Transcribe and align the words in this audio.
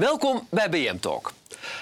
Welkom 0.00 0.46
bij 0.50 0.70
BM 0.70 0.98
Talk. 0.98 1.32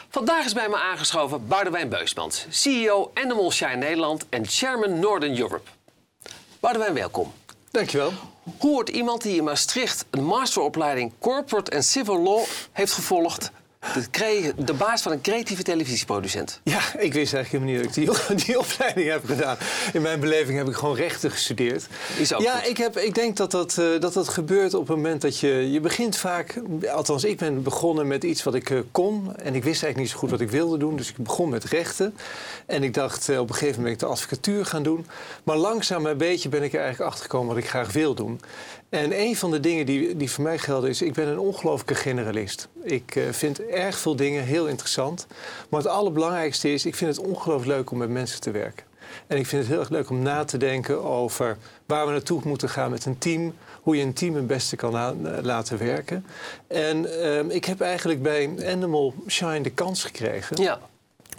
Vandaag 0.09 0.45
is 0.45 0.53
bij 0.53 0.69
me 0.69 0.77
aangeschoven 0.77 1.47
Boudewijn 1.47 1.89
Beusmans, 1.89 2.47
CEO 2.51 3.11
Animal 3.15 3.53
Shine 3.53 3.77
Nederland 3.77 4.27
en 4.29 4.47
Chairman 4.47 4.99
Northern 4.99 5.39
Europe. 5.39 5.71
Boudewijn, 6.61 6.95
welkom. 6.95 7.33
Dankjewel. 7.71 8.13
Hoe 8.59 8.73
wordt 8.73 8.91
iemand 8.91 9.23
die 9.23 9.37
in 9.37 9.45
Maastricht 9.45 10.05
een 10.11 10.25
masteropleiding 10.25 11.13
Corporate 11.19 11.71
and 11.71 11.85
Civil 11.85 12.23
Law 12.23 12.45
heeft 12.73 12.93
gevolgd 12.93 13.51
de, 13.95 14.53
de 14.57 14.73
baas 14.73 15.03
van 15.03 15.13
een 15.13 15.21
creatieve 15.21 15.63
televisieproducent? 15.63 16.61
Ja, 16.63 16.81
ik 16.99 17.13
wist 17.13 17.35
eigenlijk 17.35 17.65
helemaal 17.65 17.75
niet 17.75 17.95
dat 17.95 17.97
ik 17.97 18.37
die, 18.37 18.45
die 18.47 18.59
opleiding 18.59 19.11
heb 19.11 19.25
gedaan. 19.25 19.57
In 19.93 20.03
mijn 20.03 20.21
beleving 20.21 20.59
heb 20.59 20.69
ik 20.69 20.75
gewoon 20.75 20.97
rechten 20.97 21.31
gestudeerd. 21.31 21.87
Is 22.19 22.35
ook 22.35 22.41
ja, 22.41 22.59
goed. 22.59 22.69
ik, 22.69 22.77
heb, 22.77 22.97
ik 22.97 23.15
denk 23.15 23.37
dat 23.37 23.51
dat, 23.51 23.79
eh, 23.79 24.01
dat 24.01 24.13
dat 24.13 24.29
gebeurt 24.29 24.75
op 24.75 24.89
het 24.89 24.97
moment 24.97 25.23
dat 25.23 25.39
je... 25.39 25.73
Je 25.73 25.81
begint 25.81 26.17
vaak... 26.17 26.61
Althans, 26.93 27.25
ik 27.25 27.39
ben 27.39 27.63
begonnen 27.63 28.07
met 28.07 28.25
iets 28.25 28.43
wat 28.43 28.55
ik 28.55 28.71
eh, 28.71 28.79
kon. 28.91 29.37
En 29.37 29.55
ik 29.55 29.65
wist 29.65 29.83
eigenlijk 29.83 29.97
niet 29.97 30.11
zo 30.11 30.17
goed 30.17 30.31
wat 30.31 30.41
ik 30.41 30.51
wilde 30.51 30.79
doen. 30.79 30.97
Dus 30.97 31.09
ik 31.09 31.17
begon 31.17 31.49
met 31.49 31.65
rechten. 31.65 32.15
En 32.67 32.83
ik 32.83 32.95
dacht, 32.95 33.29
eh, 33.29 33.41
op 33.41 33.49
een 33.49 33.55
gegeven 33.55 33.81
moment 33.81 33.83
ben 33.85 33.93
ik 33.93 33.99
de 33.99 34.07
advocatuur 34.17 34.67
gaan 34.67 34.83
doen. 34.83 35.07
Maar 35.43 35.57
langzaam 35.57 36.07
een 36.07 36.17
beetje 36.17 36.49
ben 36.49 36.63
ik 36.63 36.73
er 36.73 36.81
eigenlijk 36.81 37.11
achter 37.11 37.25
gekomen 37.25 37.55
wat 37.55 37.65
ik 37.65 37.69
graag 37.69 37.93
wil 37.93 38.15
doen. 38.15 38.41
En 38.89 39.21
een 39.21 39.37
van 39.37 39.51
de 39.51 39.61
dingen 39.61 39.87
die, 39.87 40.17
die 40.17 40.31
voor 40.31 40.45
mij 40.45 40.59
gelden 40.59 40.91
is... 40.91 41.03
ik 41.03 41.13
ben 41.13 41.29
een 41.29 41.39
ongelooflijke 41.39 41.95
generalist. 41.95 42.69
Ik 42.83 43.17
eh, 43.17 43.23
vind 43.31 43.61
erg 43.67 43.99
veel 43.99 44.17
dingen 44.17 44.45
heel 44.45 44.67
interessant. 44.67 45.27
Maar 45.69 45.81
het 45.81 45.89
allerbelangrijkste 45.89 46.73
is... 46.73 46.87
ik 46.87 46.95
vind 46.95 47.17
het 47.17 47.27
ongelooflijk 47.27 47.77
leuk 47.77 47.91
om 47.91 47.99
met 47.99 48.09
mensen 48.11 48.41
te 48.41 48.51
werken. 48.51 48.87
En 49.27 49.37
ik 49.39 49.47
vind 49.47 49.63
het 49.63 49.71
heel 49.71 49.81
erg 49.81 49.89
leuk 49.89 50.11
om 50.11 50.23
na 50.23 50.45
te 50.45 50.57
denken 50.57 51.05
over 51.05 51.57
waar 51.87 52.07
we 52.07 52.13
naartoe 52.13 52.41
moeten 52.45 52.69
gaan 52.69 52.91
met 52.91 53.05
een 53.05 53.19
team. 53.19 53.55
Hoe 53.83 53.97
je 53.97 54.03
een 54.03 54.13
team 54.13 54.35
het 54.35 54.47
beste 54.47 54.77
kan 54.77 54.93
la- 54.93 55.15
laten 55.43 55.79
werken. 55.79 56.25
En 56.67 57.23
ehm, 57.23 57.51
ik 57.51 57.65
heb 57.65 57.81
eigenlijk 57.81 58.23
bij 58.23 58.51
Animal 58.67 59.15
Shine 59.29 59.61
de 59.61 59.71
kans 59.71 60.05
gekregen 60.05 60.63
Ja. 60.63 60.79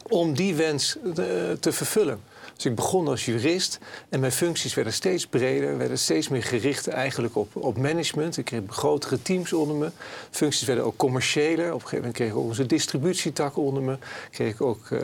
om 0.07 0.33
die 0.33 0.55
wens 0.55 0.97
eh, 1.03 1.13
te 1.59 1.71
vervullen. 1.71 2.19
Dus 2.59 2.67
ik 2.67 2.75
begon 2.75 3.07
als 3.07 3.25
jurist 3.25 3.79
en 4.09 4.19
mijn 4.19 4.31
functies 4.31 4.73
werden 4.73 4.93
steeds 4.93 5.27
breder, 5.27 5.77
werden 5.77 5.99
steeds 5.99 6.27
meer 6.27 6.43
gericht 6.43 6.87
eigenlijk 6.87 7.35
op, 7.35 7.55
op 7.55 7.77
management. 7.77 8.37
Ik 8.37 8.45
kreeg 8.45 8.61
grotere 8.67 9.21
teams 9.21 9.53
onder 9.53 9.75
me. 9.75 9.91
Functies 10.29 10.67
werden 10.67 10.85
ook 10.85 10.97
commerciëler. 10.97 11.67
Op 11.67 11.73
een 11.73 11.79
gegeven 11.79 11.97
moment 11.97 12.15
kreeg 12.15 12.29
ik 12.29 12.35
ook 12.35 12.43
onze 12.43 12.65
distributietak 12.65 13.57
onder 13.57 13.83
me. 13.83 13.97
Kreeg 14.31 14.53
ik 14.53 14.61
ook 14.61 14.91
eh, 14.91 14.99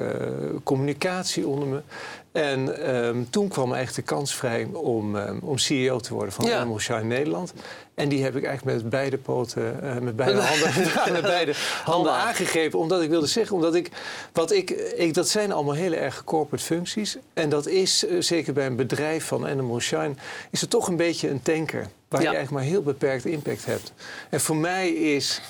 communicatie 0.63 1.47
onder 1.47 1.67
me. 1.67 1.81
En 2.35 2.83
ehm, 2.85 3.23
toen 3.29 3.47
kwam 3.47 3.73
eigenlijk 3.73 4.07
de 4.07 4.15
kans 4.15 4.35
vrij 4.35 4.67
om, 4.73 5.15
ehm, 5.17 5.37
om 5.41 5.57
CEO 5.57 5.99
te 5.99 6.13
worden 6.13 6.33
van 6.33 6.45
Ja. 6.45 6.57
Animal 6.59 6.79
Shine 6.79 7.03
Nederland. 7.03 7.53
En 7.93 8.09
die 8.09 8.23
heb 8.23 8.35
ik 8.35 8.43
eigenlijk 8.43 8.77
met 8.77 8.89
beide 8.89 9.17
poten, 9.17 9.81
eh, 9.83 9.97
met 9.97 10.15
beide 10.15 10.39
handen, 10.51 10.71
met 11.21 11.21
beide 11.21 11.53
handen 11.83 12.11
aangegrepen. 12.11 12.79
Omdat 12.79 13.01
ik 13.01 13.09
wilde 13.09 13.27
zeggen, 13.27 13.55
omdat 13.55 13.75
ik, 13.75 13.89
wat 14.33 14.51
ik, 14.51 14.69
ik, 14.95 15.13
dat 15.13 15.27
zijn 15.29 15.51
allemaal 15.51 15.73
hele 15.73 15.95
erg 15.95 16.23
corporate 16.23 16.63
functies. 16.63 17.17
En 17.33 17.49
dat 17.49 17.67
is, 17.67 18.05
eh, 18.05 18.15
zeker 18.21 18.53
bij 18.53 18.65
een 18.65 18.75
bedrijf 18.75 19.25
van 19.25 19.47
Animal 19.47 19.79
Shine, 19.79 20.13
is 20.51 20.61
het 20.61 20.69
toch 20.69 20.87
een 20.87 20.95
beetje 20.97 21.29
een 21.29 21.41
tanker. 21.41 21.87
Waar 22.07 22.21
Ja. 22.21 22.29
je 22.29 22.35
eigenlijk 22.35 22.51
maar 22.65 22.73
heel 22.73 22.83
beperkt 22.83 23.25
impact 23.25 23.65
hebt. 23.65 23.93
En 24.29 24.41
voor 24.41 24.55
mij 24.55 24.89
is, 24.89 25.41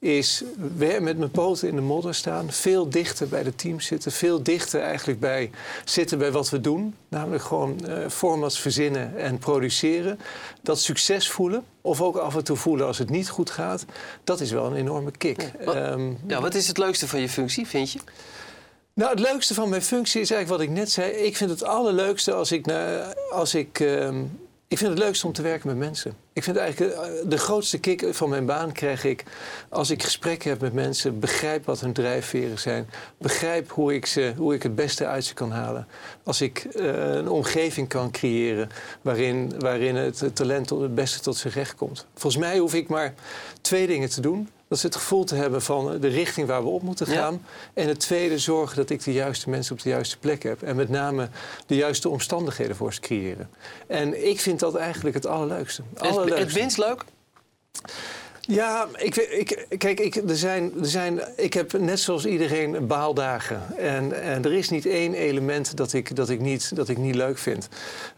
is 0.00 0.42
weer 0.76 1.02
met 1.02 1.18
mijn 1.18 1.30
poten 1.30 1.68
in 1.68 1.74
de 1.74 1.80
modder 1.80 2.14
staan, 2.14 2.52
veel 2.52 2.88
dichter 2.90 3.28
bij 3.28 3.42
de 3.42 3.54
team 3.54 3.80
zitten, 3.80 4.12
veel 4.12 4.42
dichter 4.42 4.80
eigenlijk 4.80 5.20
bij 5.20 5.50
zitten 5.84 6.18
bij 6.18 6.32
wat 6.32 6.50
we 6.50 6.60
doen. 6.60 6.94
Namelijk 7.08 7.42
gewoon 7.44 7.86
eh, 7.86 8.08
formats 8.08 8.60
verzinnen 8.60 9.16
en 9.16 9.38
produceren. 9.38 10.18
Dat 10.62 10.80
succes 10.80 11.30
voelen, 11.30 11.64
of 11.80 12.00
ook 12.02 12.16
af 12.16 12.36
en 12.36 12.44
toe 12.44 12.56
voelen 12.56 12.86
als 12.86 12.98
het 12.98 13.10
niet 13.10 13.28
goed 13.28 13.50
gaat, 13.50 13.84
dat 14.24 14.40
is 14.40 14.50
wel 14.50 14.66
een 14.66 14.76
enorme 14.76 15.10
kick. 15.10 15.50
Wat- 15.64 15.74
Ehm, 15.74 16.12
ja. 16.26 16.40
Wat 16.40 16.54
is 16.54 16.68
het 16.68 16.78
leukste 16.78 17.08
van 17.08 17.20
je 17.20 17.28
functie, 17.28 17.66
vind 17.66 17.92
je? 17.92 17.98
nou, 18.94 19.10
het 19.10 19.20
leukste 19.20 19.54
van 19.54 19.68
mijn 19.68 19.82
functie 19.82 20.20
is 20.20 20.30
eigenlijk 20.30 20.60
wat 20.60 20.70
ik 20.70 20.76
net 20.76 20.90
zei. 20.90 21.10
Ik 21.10 21.36
vind 21.36 21.50
het 21.50 21.64
allerleukste 21.64 22.32
als 22.32 22.52
ik, 22.52 22.66
naar, 22.66 23.14
als 23.30 23.54
ik 23.54 23.80
ehm, 23.80 24.22
ik 24.68 24.78
vind 24.78 24.90
het 24.90 24.98
leukste 24.98 25.26
om 25.26 25.32
te 25.32 25.42
werken 25.42 25.68
met 25.68 25.76
mensen. 25.76 26.16
Ik 26.32 26.42
vind 26.42 26.56
eigenlijk 26.56 26.94
eh, 26.94 27.10
de 27.24 27.38
grootste 27.38 27.78
kick 27.78 28.06
van 28.10 28.28
mijn 28.28 28.46
baan 28.46 28.72
krijg 28.72 29.04
ik 29.04 29.24
als 29.68 29.90
ik 29.90 30.02
gesprekken 30.02 30.50
heb 30.50 30.60
met 30.60 30.72
mensen, 30.72 31.20
begrijp 31.20 31.64
wat 31.64 31.80
hun 31.80 31.92
drijfveren 31.92 32.58
zijn, 32.58 32.90
begrijp 33.18 33.70
hoe 33.70 33.94
ik, 33.94 34.06
ze, 34.06 34.32
hoe 34.36 34.54
ik 34.54 34.62
het 34.62 34.74
beste 34.74 35.06
uit 35.06 35.24
ze 35.24 35.34
kan 35.34 35.50
halen. 35.50 35.86
Als 36.22 36.40
ik 36.40 36.58
eh, 36.58 37.14
een 37.14 37.28
omgeving 37.28 37.88
kan 37.88 38.10
creëren 38.10 38.70
waarin, 39.02 39.52
waarin 39.58 39.96
het 39.96 40.30
talent 40.32 40.70
het 40.70 40.94
beste 40.94 41.20
tot 41.20 41.36
zijn 41.36 41.52
recht 41.52 41.74
komt. 41.74 42.06
Volgens 42.14 42.42
mij 42.42 42.58
hoef 42.58 42.74
ik 42.74 42.88
maar 42.88 43.14
twee 43.60 43.86
dingen 43.86 44.10
te 44.10 44.20
doen. 44.20 44.48
Dat 44.68 44.78
is 44.78 44.84
het 44.84 44.96
gevoel 44.96 45.24
te 45.24 45.34
hebben 45.34 45.62
van 45.62 45.98
de 46.00 46.08
richting 46.08 46.46
waar 46.46 46.62
we 46.62 46.68
op 46.68 46.82
moeten 46.82 47.10
Ja. 47.10 47.14
gaan. 47.22 47.44
En 47.74 47.88
het 47.88 48.00
tweede, 48.00 48.38
zorgen 48.38 48.76
dat 48.76 48.90
ik 48.90 49.04
de 49.04 49.12
juiste 49.12 49.50
mensen 49.50 49.72
op 49.72 49.82
de 49.82 49.88
juiste 49.88 50.18
plek 50.18 50.42
heb. 50.42 50.62
En 50.62 50.76
met 50.76 50.88
name 50.88 51.28
de 51.66 51.74
juiste 51.74 52.08
omstandigheden 52.08 52.76
voor 52.76 52.92
ze 52.94 53.00
creëren. 53.00 53.50
En 53.86 54.28
ik 54.28 54.40
vind 54.40 54.60
dat 54.60 54.74
eigenlijk 54.74 55.14
het 55.14 55.26
allerleukste. 55.26 55.82
Is 55.94 56.00
het 56.00 56.10
allerleukste. 56.16 56.58
winst 56.58 56.78
leuk? 56.78 57.04
Ja, 58.50 58.86
ik, 58.96 59.16
ik, 59.16 59.66
kijk, 59.78 60.00
ik, 60.00 60.14
er 60.14 60.36
zijn, 60.36 60.72
er 60.80 60.86
zijn, 60.86 61.20
ik 61.36 61.54
heb 61.54 61.72
net 61.72 62.00
zoals 62.00 62.26
iedereen 62.26 62.86
baaldagen. 62.86 63.62
En, 63.78 64.22
en 64.22 64.44
er 64.44 64.52
is 64.52 64.68
niet 64.68 64.86
één 64.86 65.14
element 65.14 65.76
dat 65.76 65.92
ik, 65.92 66.16
dat 66.16 66.28
ik, 66.28 66.40
niet, 66.40 66.76
dat 66.76 66.88
ik 66.88 66.98
niet 66.98 67.14
leuk 67.14 67.38
vind. 67.38 67.68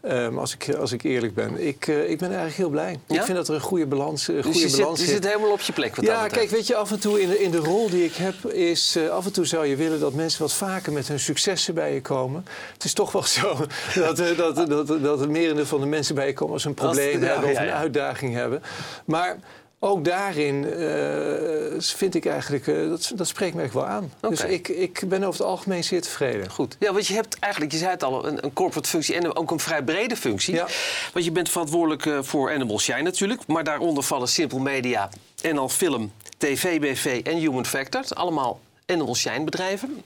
Ehm, 0.01 0.37
als, 0.37 0.53
ik, 0.53 0.75
als 0.75 0.91
ik 0.91 1.03
eerlijk 1.03 1.33
ben. 1.33 1.67
Ik, 1.67 1.87
eh, 1.87 2.09
ik 2.09 2.17
ben 2.17 2.27
eigenlijk 2.27 2.57
heel 2.57 2.69
blij. 2.69 2.99
Ja? 3.07 3.15
Ik 3.15 3.21
vind 3.21 3.37
dat 3.37 3.47
er 3.47 3.53
een 3.53 3.61
goede 3.61 3.85
balans, 3.85 4.27
een 4.27 4.35
Dus 4.35 4.43
goede 4.43 4.59
je 4.59 4.69
zit, 4.69 4.79
balans 4.79 4.99
je 4.99 5.05
zit. 5.05 5.25
helemaal 5.25 5.51
op 5.51 5.61
je 5.61 5.73
plek 5.73 5.95
wat 5.95 6.05
dat 6.05 6.15
Ja, 6.15 6.27
kijk, 6.27 6.49
weet 6.49 6.67
je, 6.67 6.75
af 6.75 6.91
en 6.91 6.99
toe 6.99 7.21
in 7.21 7.29
de, 7.29 7.39
in 7.39 7.51
de 7.51 7.57
rol 7.57 7.89
die 7.89 8.05
ik 8.05 8.15
heb 8.15 8.45
is... 8.51 8.95
eh, 8.95 9.09
af 9.09 9.25
en 9.25 9.33
toe 9.33 9.45
zou 9.45 9.65
je 9.65 9.75
willen 9.75 9.99
dat 9.99 10.13
mensen 10.13 10.41
wat 10.41 10.53
vaker 10.53 10.91
met 10.91 11.07
hun 11.07 11.19
successen 11.19 11.73
bij 11.73 11.93
je 11.93 12.01
komen. 12.01 12.45
Het 12.73 12.83
is 12.83 12.93
toch 12.93 13.11
wel 13.11 13.23
zo 13.23 13.55
dat, 13.95 14.19
eh, 14.19 14.37
dat, 14.37 14.55
dat, 14.55 14.87
dat, 15.01 15.19
het 15.19 15.29
merendeel 15.29 15.65
van 15.65 15.79
de 15.79 15.85
mensen 15.85 16.15
bij 16.15 16.27
je 16.27 16.33
komen... 16.33 16.53
als 16.53 16.61
ze 16.61 16.67
een 16.67 16.73
probleem 16.73 17.21
hebben 17.21 17.49
of 17.49 17.57
een 17.57 17.71
uitdaging 17.71 18.33
hebben. 18.33 18.61
Maar 19.05 19.37
ook 19.83 20.05
daarin 20.05 20.73
eh, 20.73 21.79
vind 21.79 22.15
ik 22.15 22.25
eigenlijk... 22.25 22.67
eh, 22.67 22.89
dat, 22.89 23.11
dat 23.15 23.27
spreekt 23.27 23.55
me 23.55 23.61
echt 23.63 23.73
wel 23.73 23.85
aan. 23.85 24.13
Dus 24.19 24.43
ik, 24.43 24.67
ik 24.67 25.03
ben 25.07 25.23
over 25.23 25.39
het 25.39 25.49
algemeen 25.49 25.83
zeer 25.83 26.01
tevreden. 26.01 26.49
Goed. 26.49 26.75
Ja, 26.79 26.93
want 26.93 27.07
je 27.07 27.13
hebt 27.13 27.39
eigenlijk, 27.39 27.73
je 27.73 27.77
zei 27.77 27.91
het 27.91 28.03
al, 28.03 28.27
een, 28.27 28.43
een 28.43 28.53
corporate 28.53 28.89
functie 28.89 29.15
en 29.15 29.35
ook 29.35 29.51
een 29.51 29.59
vrij 29.59 29.83
brede 29.83 30.15
functie. 30.15 30.53
Ja. 30.53 30.67
Want 31.13 31.25
je 31.25 31.31
bent 31.31 31.49
verantwoordelijk 31.49 32.05
eh, 32.05 32.19
voor 32.21 32.51
Animal 32.51 32.79
Shine 32.79 33.01
natuurlijk. 33.01 33.47
Maar 33.47 33.63
daaronder 33.63 34.03
vallen 34.03 34.27
Simple 34.27 34.59
Media, 34.59 35.09
NL 35.41 35.69
Film, 35.69 36.11
TV, 36.37 36.79
BV 36.79 37.21
en 37.23 37.37
Human 37.37 37.65
Factor. 37.65 38.03
Allemaal 38.09 38.59
Animal 38.85 39.15
Shine 39.15 39.43
bedrijven. 39.43 40.03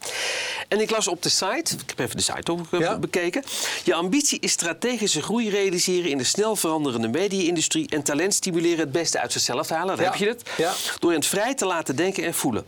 En 0.67 0.81
ik 0.81 0.89
las 0.89 1.07
op 1.07 1.21
de 1.23 1.29
site, 1.29 1.73
ik 1.73 1.89
heb 1.89 1.99
even 1.99 2.15
de 2.17 2.21
site 2.23 2.51
ook 2.51 2.59
eh, 2.71 2.79
Ja. 2.79 2.97
bekeken. 2.99 3.43
Je 3.83 3.93
ambitie 3.93 4.39
is 4.39 4.51
strategische 4.51 5.21
groei 5.21 5.49
realiseren 5.49 6.09
in 6.09 6.17
de 6.17 6.23
snel 6.23 6.55
veranderende 6.55 7.07
media-industrie. 7.07 7.89
En 7.89 8.03
talent 8.03 8.33
stimuleren 8.33 8.79
het 8.79 8.91
beste 8.91 9.19
uit 9.19 9.31
zichzelf 9.31 9.67
te 9.67 9.73
halen. 9.73 9.95
Daar 9.97 10.05
Ja. 10.05 10.11
heb 10.11 10.19
je 10.19 10.27
het. 10.27 10.49
Ja. 10.57 10.73
Door 10.99 11.11
hen 11.11 11.23
vrij 11.23 11.55
te 11.55 11.65
laten 11.65 11.95
denken 11.95 12.23
en 12.23 12.33
voelen. 12.33 12.65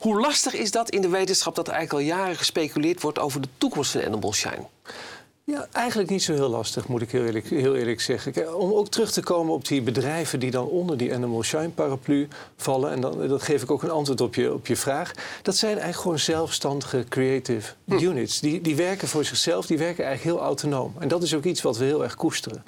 Hoe 0.00 0.20
lastig 0.20 0.54
is 0.54 0.70
dat 0.70 0.90
in 0.90 1.00
de 1.00 1.08
wetenschap 1.08 1.54
dat 1.54 1.66
er 1.68 1.74
eigenlijk 1.74 2.08
al 2.10 2.16
jaren 2.16 2.36
gespeculeerd 2.36 3.02
wordt 3.02 3.18
over 3.18 3.40
de 3.40 3.48
toekomst 3.58 3.90
van 3.90 4.04
Animal 4.04 4.34
Shine? 4.34 4.66
Ja, 5.52 5.66
eigenlijk 5.72 6.10
niet 6.10 6.22
zo 6.22 6.32
heel 6.32 6.48
lastig, 6.48 6.88
moet 6.88 7.02
ik 7.02 7.10
heel 7.10 7.24
eerlijk, 7.24 7.48
heel 7.48 7.76
eerlijk 7.76 8.00
zeggen. 8.00 8.32
Kijk, 8.32 8.56
om 8.56 8.72
ook 8.72 8.88
terug 8.88 9.12
te 9.12 9.22
komen 9.22 9.54
op 9.54 9.68
die 9.68 9.82
bedrijven 9.82 10.40
die 10.40 10.50
dan 10.50 10.66
onder 10.66 10.96
die 10.96 11.14
Animal 11.14 11.42
Shine 11.42 11.68
paraplu 11.68 12.28
vallen... 12.56 12.90
en 12.90 13.00
dan, 13.00 13.28
dat 13.28 13.42
geef 13.42 13.62
ik 13.62 13.70
ook 13.70 13.82
een 13.82 13.90
antwoord 13.90 14.20
op 14.20 14.34
je, 14.34 14.52
op 14.52 14.66
je 14.66 14.76
vraag... 14.76 15.12
dat 15.42 15.56
zijn 15.56 15.72
eigenlijk 15.72 16.00
gewoon 16.00 16.18
zelfstandige 16.18 17.04
creative 17.08 17.72
units. 17.86 18.40
Die, 18.40 18.60
die 18.60 18.76
werken 18.76 19.08
voor 19.08 19.24
zichzelf, 19.24 19.66
die 19.66 19.78
werken 19.78 20.04
eigenlijk 20.04 20.36
heel 20.36 20.46
autonoom. 20.46 20.94
En 20.98 21.08
dat 21.08 21.22
is 21.22 21.34
ook 21.34 21.44
iets 21.44 21.62
wat 21.62 21.76
we 21.76 21.84
heel 21.84 22.02
erg 22.02 22.14
koesteren. 22.14 22.64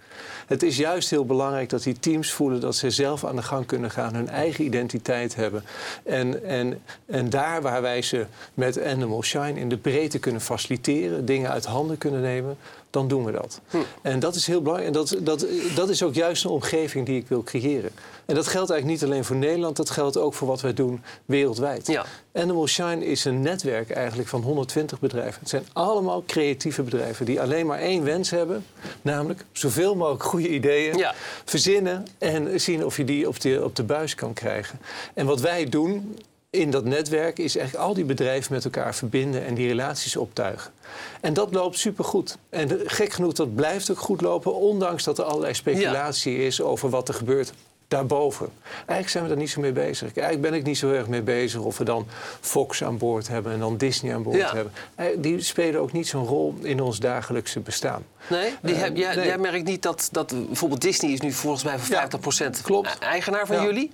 Het 0.47 0.63
is 0.63 0.77
juist 0.77 1.11
heel 1.11 1.27
belangrijk 1.27 1.69
dat 1.69 1.83
die 1.83 1.99
teams 1.99 2.33
voelen 2.33 2.61
dat 2.61 2.77
ze 2.77 2.91
zelf 2.91 3.25
aan 3.25 3.37
de 3.37 3.43
gang 3.43 3.67
kunnen 3.67 3.91
gaan... 3.91 4.15
hun 4.15 4.29
eigen 4.29 4.65
identiteit 4.65 5.35
hebben. 5.35 5.65
En, 6.03 6.45
en, 6.45 6.83
en 7.07 7.31
daar 7.31 7.63
waar 7.63 7.83
wij 7.83 8.03
ze 8.03 8.27
met 8.55 8.83
Animal 8.83 9.23
Shine 9.23 9.61
in 9.61 9.69
de 9.69 9.77
breedte 9.77 10.19
kunnen 10.19 10.41
faciliteren... 10.41 11.25
dingen 11.25 11.51
uit 11.51 11.65
handen 11.65 11.99
kunnen 11.99 12.21
nemen 12.21 12.57
dan 12.91 13.09
doen 13.09 13.25
we 13.25 13.33
dat. 13.33 13.61
En 14.03 14.21
dat 14.21 14.35
is 14.35 14.47
heel 14.47 14.63
belangrijk. 14.63 14.95
En 14.95 15.01
dat, 15.01 15.17
dat, 15.21 15.47
dat 15.75 15.89
is 15.89 16.03
ook 16.03 16.15
juist 16.15 16.45
een 16.45 16.51
omgeving 16.51 17.07
die 17.07 17.21
ik 17.21 17.29
wil 17.29 17.43
creëren. 17.43 17.91
En 18.27 18.35
dat 18.35 18.47
geldt 18.47 18.71
eigenlijk 18.71 19.01
niet 19.01 19.11
alleen 19.11 19.25
voor 19.25 19.37
Nederland, 19.37 19.77
dat 19.77 19.91
geldt 19.91 20.17
ook 20.17 20.35
voor 20.35 20.49
wat 20.49 20.61
wij 20.61 20.75
doen 20.75 21.03
wereldwijd. 21.25 21.87
Ja. 21.87 22.05
Animal 22.35 22.67
Shine 22.67 23.07
is 23.07 23.25
een 23.25 23.41
netwerk 23.41 23.91
eigenlijk 23.91 24.29
van 24.29 24.43
120 24.43 25.01
bedrijven. 25.01 25.41
Het 25.41 25.49
zijn 25.49 25.67
allemaal 25.73 26.23
creatieve 26.27 26.83
bedrijven 26.83 27.27
die 27.27 27.41
alleen 27.41 27.67
maar 27.67 27.79
één 27.79 28.05
wens 28.05 28.31
hebben. 28.31 28.65
Namelijk 29.03 29.45
zoveel 29.53 29.95
mogelijk 29.97 30.23
goede 30.23 30.49
ideeën 30.49 30.97
Ja. 30.97 31.15
verzinnen 31.45 32.07
en 32.19 32.61
zien 32.61 32.85
of 32.85 32.97
je 32.97 33.05
die 33.05 33.29
op 33.29 33.41
de, 33.41 33.65
op 33.65 33.77
de 33.77 33.83
buis 33.85 34.15
kan 34.15 34.33
krijgen. 34.33 34.79
En 35.15 35.27
wat 35.27 35.41
wij 35.41 35.65
doen 35.69 36.17
in 36.51 36.71
dat 36.71 36.85
netwerk 36.85 37.39
is 37.39 37.57
echt 37.57 37.77
al 37.77 37.95
die 37.95 38.05
bedrijven 38.05 38.53
met 38.53 38.65
elkaar 38.65 38.95
verbinden 38.95 39.45
en 39.45 39.55
die 39.55 39.67
relaties 39.67 40.17
optuigen. 40.17 40.73
En 41.21 41.35
dat 41.35 41.55
loopt 41.55 41.79
supergoed. 41.79 42.39
En 42.51 42.81
gek 42.85 43.13
genoeg, 43.13 43.33
dat 43.33 43.55
blijft 43.55 43.91
ook 43.91 43.99
goed 43.99 44.21
lopen, 44.21 44.55
ondanks 44.55 45.05
dat 45.05 45.19
er 45.19 45.25
allerlei 45.25 45.55
speculatie 45.55 46.39
is 46.39 46.61
over 46.61 46.91
wat 46.91 47.09
er 47.09 47.15
gebeurt 47.15 47.53
daarboven. 47.89 48.49
Eigenlijk 48.77 49.09
zijn 49.09 49.23
we 49.23 49.29
daar 49.29 49.39
niet 49.39 49.51
zo 49.51 49.61
mee 49.61 49.73
bezig. 49.73 50.15
Eigenlijk 50.17 50.41
ben 50.51 50.55
ik 50.55 50.65
niet 50.67 50.79
zo 50.79 50.91
erg 50.93 51.07
mee 51.09 51.23
bezig 51.23 51.61
of 51.61 51.79
we 51.79 51.85
dan 51.85 52.07
Fox 52.41 52.85
aan 52.85 52.99
boord 52.99 53.29
hebben 53.29 53.53
en 53.53 53.59
dan 53.59 53.77
Disney 53.77 54.15
aan 54.15 54.23
boord 54.23 54.37
Ja. 54.37 54.55
hebben. 54.55 54.73
Eh, 54.95 55.07
Die 55.19 55.43
spelen 55.43 55.81
ook 55.81 55.93
niet 55.93 56.09
zo'n 56.09 56.27
rol 56.27 56.55
in 56.63 56.81
ons 56.83 56.99
dagelijkse 56.99 57.61
bestaan. 57.61 58.05
Nee, 58.29 58.55
die 58.63 58.75
Eh, 58.75 58.81
heb, 58.81 58.97
jij, 58.97 59.15
nee. 59.15 59.27
jij 59.27 59.39
merkt 59.39 59.65
niet 59.65 59.83
dat, 59.83 60.09
dat 60.13 60.47
bijvoorbeeld 60.47 60.81
Disney 60.81 61.13
is 61.13 61.21
nu 61.21 61.33
volgens 61.33 61.65
mij 61.65 61.79
voor 61.79 61.95
Ja, 61.95 62.01
50% 62.01 62.63
klopt. 62.63 62.99
eigenaar 62.99 63.47
van 63.47 63.57
Ja. 63.57 63.63
jullie. 63.65 63.91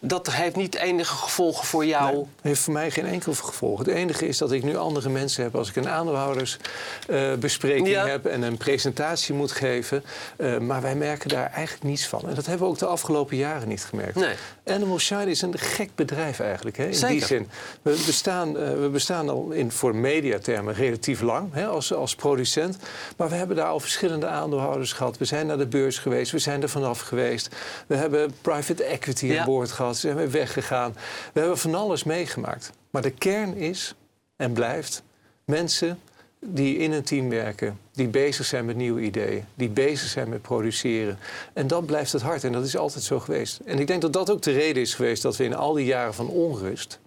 Dat 0.00 0.32
heeft 0.32 0.56
niet 0.56 0.74
enige 0.74 1.14
gevolgen 1.16 1.66
voor 1.66 1.86
jou. 1.86 2.14
Nee, 2.14 2.24
heeft 2.42 2.60
voor 2.60 2.72
mij 2.72 2.90
geen 2.90 3.06
enkel 3.06 3.32
gevolg. 3.34 3.78
Het 3.78 3.88
enige 3.88 4.26
is 4.28 4.38
dat 4.38 4.52
ik 4.52 4.62
nu 4.62 4.76
andere 4.76 5.08
mensen 5.08 5.42
heb 5.42 5.54
als 5.56 5.68
ik 5.68 5.76
een 5.76 5.88
aandeelhoudersbespreking 5.88 7.88
Ja. 7.88 8.06
heb 8.06 8.26
en 8.26 8.42
een 8.42 8.56
presentatie 8.56 9.34
moet 9.34 9.52
geven. 9.52 10.04
Eh, 10.36 10.58
maar 10.58 10.82
wij 10.82 10.94
merken 10.94 11.28
daar 11.28 11.50
eigenlijk 11.50 11.84
niets 11.84 12.06
van. 12.06 12.28
En 12.28 12.34
dat 12.34 12.46
hebben 12.46 12.66
we 12.66 12.72
ook 12.72 12.78
de 12.78 12.86
afgelopen 12.86 13.31
jaren 13.36 13.68
niet 13.68 13.84
gemerkt. 13.84 14.14
Nee. 14.14 14.34
Animal 14.66 14.98
Shine 14.98 15.30
is 15.30 15.42
een 15.42 15.58
gek 15.58 15.94
bedrijf 15.94 16.40
eigenlijk. 16.40 16.76
Hè? 16.76 16.86
In 16.86 16.94
Zeker. 16.94 17.16
die 17.16 17.24
zin. 17.26 17.48
We 17.82 18.02
bestaan, 18.06 18.58
eh, 18.58 18.72
we 18.72 18.88
bestaan 18.88 19.28
al 19.28 19.50
in, 19.50 19.70
voor 19.70 19.96
mediatermen 19.96 20.74
relatief 20.74 21.20
lang 21.20 21.52
hè, 21.52 21.66
als, 21.66 21.92
als 21.92 22.14
producent. 22.14 22.76
Maar 23.16 23.28
we 23.28 23.34
hebben 23.34 23.56
daar 23.56 23.66
al 23.68 23.80
verschillende 23.80 24.26
aandeelhouders 24.26 24.92
gehad. 24.92 25.18
We 25.18 25.24
zijn 25.24 25.46
naar 25.46 25.58
de 25.58 25.66
beurs 25.66 25.98
geweest. 25.98 26.32
We 26.32 26.38
zijn 26.38 26.62
er 26.62 26.68
vanaf 26.68 27.00
geweest. 27.00 27.48
We 27.86 27.96
hebben 27.96 28.34
private 28.42 28.84
equity 28.84 29.26
Ja. 29.26 29.40
aan 29.40 29.46
boord 29.46 29.70
gehad. 29.72 29.96
Ze 29.96 30.12
zijn 30.14 30.30
weggegaan. 30.30 30.92
We 31.32 31.40
hebben 31.40 31.58
van 31.58 31.74
alles 31.74 32.04
meegemaakt. 32.04 32.70
Maar 32.90 33.02
de 33.02 33.10
kern 33.10 33.56
is 33.56 33.94
en 34.36 34.52
blijft 34.52 35.02
mensen 35.44 35.98
die 36.44 36.76
in 36.78 36.92
een 36.92 37.02
team 37.02 37.28
werken, 37.28 37.78
die 37.92 38.08
bezig 38.08 38.46
zijn 38.46 38.64
met 38.64 38.76
nieuwe 38.76 39.00
ideeën, 39.00 39.44
die 39.54 39.68
bezig 39.68 40.08
zijn 40.08 40.28
met 40.28 40.42
produceren. 40.42 41.18
En 41.52 41.66
dat 41.66 41.86
blijft 41.86 42.12
het 42.12 42.22
hart 42.22 42.44
en 42.44 42.52
dat 42.52 42.64
is 42.64 42.76
altijd 42.76 43.04
zo 43.04 43.20
geweest. 43.20 43.60
En 43.64 43.78
ik 43.78 43.86
denk 43.86 44.02
dat 44.02 44.12
dat 44.12 44.30
ook 44.30 44.42
de 44.42 44.52
reden 44.52 44.82
is 44.82 44.94
geweest 44.94 45.22
dat 45.22 45.36
we 45.36 45.44
in 45.44 45.54
al 45.54 45.72
die 45.72 45.84
jaren 45.86 46.14
van 46.14 46.28
onrust 46.28 46.98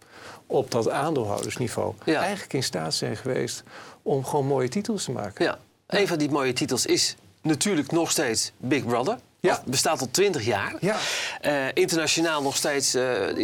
op 0.47 0.71
dat 0.71 0.89
aandeelhoudersniveau 0.89 1.93
Ja. 2.05 2.21
eigenlijk 2.21 2.53
in 2.53 2.63
staat 2.63 2.93
zijn 2.93 3.17
geweest 3.17 3.63
om 4.01 4.25
gewoon 4.25 4.45
mooie 4.45 4.67
titels 4.69 5.03
te 5.03 5.11
maken. 5.11 5.45
Ja. 5.45 5.57
Een 5.87 6.07
van 6.07 6.17
die 6.17 6.29
mooie 6.29 6.53
titels 6.53 6.85
is 6.85 7.15
natuurlijk 7.41 7.91
nog 7.91 8.11
steeds 8.11 8.51
Big 8.57 8.85
Brother. 8.85 9.17
Ja. 9.39 9.63
Bestaat 9.65 10.01
al 10.01 10.07
20 10.11 10.45
jaar. 10.45 10.75
Ja. 10.79 10.97
Eh, 11.41 11.53
internationaal 11.73 12.41
nog 12.41 12.55
steeds 12.55 12.93
eh, 12.93 13.03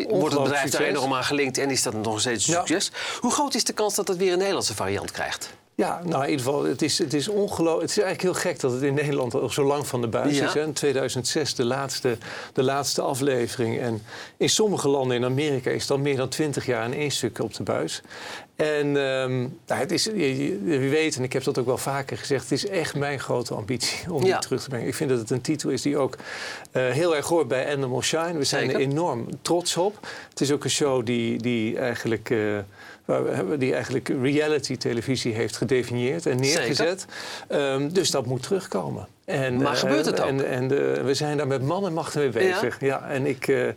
wordt 0.10 0.34
het 0.34 0.44
bedrijf 0.44 0.50
daar 0.50 0.60
succes. 0.62 0.88
enorm 0.88 1.14
aan 1.14 1.24
gelinkt 1.24 1.58
en 1.58 1.70
is 1.70 1.84
dat 1.84 1.94
nog 1.94 2.20
steeds 2.20 2.48
een 2.48 2.54
Ja. 2.54 2.60
succes. 2.60 2.92
Hoe 3.20 3.32
groot 3.32 3.54
is 3.56 3.64
de 3.64 3.74
kans 3.74 3.96
dat 3.96 4.08
het 4.08 4.18
weer 4.18 4.32
een 4.32 4.38
Nederlandse 4.38 4.76
variant 4.76 5.12
krijgt? 5.12 5.54
Ja, 5.76 6.02
nou 6.04 6.24
in 6.24 6.30
ieder 6.30 6.46
geval, 6.46 6.64
het 6.64 6.82
is, 6.82 6.98
het 6.98 7.14
is 7.14 7.28
ongelooflijk. 7.28 7.82
Het 7.82 7.90
is 7.98 8.04
eigenlijk 8.04 8.22
heel 8.22 8.52
gek 8.52 8.60
dat 8.60 8.72
het 8.72 8.82
in 8.82 8.94
Nederland 8.94 9.34
al 9.36 9.50
zo 9.50 9.64
lang 9.64 9.88
van 9.88 10.02
de 10.02 10.08
buis 10.08 10.38
Ja. 10.38 10.46
is. 10.48 10.54
Hè? 10.54 10.62
In 10.64 10.74
2006 10.74 11.56
de 11.56 11.66
laatste, 11.66 12.18
de 12.54 12.64
laatste 12.64 13.02
aflevering. 13.02 13.80
En 13.80 14.04
in 14.38 14.50
sommige 14.50 14.88
landen 14.88 15.18
in 15.18 15.26
Amerika 15.26 15.70
is 15.70 15.82
het 15.82 15.92
al 15.92 15.98
meer 15.98 16.16
dan 16.18 16.30
20 16.30 16.66
jaar 16.66 16.86
in 16.86 16.94
één 16.94 17.12
stuk 17.12 17.40
op 17.40 17.54
de 17.54 17.64
buis. 17.64 18.02
En 18.62 18.92
nou, 18.92 19.50
het 19.68 19.92
is, 19.92 20.04
je 20.04 20.88
weet, 20.92 21.16
en 21.16 21.24
ik 21.24 21.34
heb 21.34 21.44
dat 21.44 21.58
ook 21.58 21.66
wel 21.66 21.78
vaker 21.78 22.18
gezegd, 22.18 22.42
het 22.44 22.52
is 22.52 22.68
echt 22.68 22.96
mijn 22.96 23.20
grote 23.20 23.54
ambitie 23.54 24.14
om 24.14 24.26
Ja. 24.26 24.32
die 24.32 24.42
terug 24.48 24.62
te 24.64 24.70
brengen. 24.70 24.88
Ik 24.88 24.96
vind 24.96 25.10
dat 25.10 25.20
het 25.20 25.30
een 25.30 25.42
titel 25.42 25.70
is 25.70 25.82
die 25.82 25.98
ook 25.98 26.16
eh, 26.72 26.90
heel 26.90 27.16
erg 27.16 27.28
hoort 27.28 27.48
bij 27.48 27.72
Animal 27.76 28.02
Shine. 28.02 28.38
We 28.38 28.44
zijn 28.44 28.66
Zeker. 28.66 28.76
er 28.82 28.88
enorm 28.92 29.28
trots 29.42 29.78
op. 29.78 30.08
Het 30.30 30.42
is 30.42 30.52
ook 30.52 30.64
een 30.64 30.70
show 30.70 31.06
die, 31.06 31.42
die 31.42 31.78
eigenlijk. 31.80 32.30
eh, 32.30 32.58
die 33.58 33.74
eigenlijk 33.74 34.10
reality 34.22 34.78
televisie 34.78 35.34
heeft 35.34 35.58
gedefinieerd 35.58 36.26
en 36.26 36.40
neergezet. 36.40 37.06
Ehm, 37.48 37.90
dus 37.90 38.12
dat 38.12 38.26
moet 38.26 38.44
terugkomen. 38.44 39.08
En, 39.26 39.58
Maar 39.62 39.74
eh, 39.74 39.80
gebeurt 39.80 40.06
het 40.06 40.20
ook? 40.22 40.28
En, 40.28 40.48
en 40.48 40.68
de- 40.68 41.02
we 41.04 41.14
zijn 41.14 41.38
daar 41.38 41.48
met 41.48 41.62
man 41.64 41.86
en 41.86 41.94
macht 41.94 42.16
mee 42.16 42.30
bezig. 42.30 42.80
Ja, 42.80 43.08
en 43.10 43.26
ik, 43.26 43.48
eh, 43.48 43.66
en, 43.68 43.74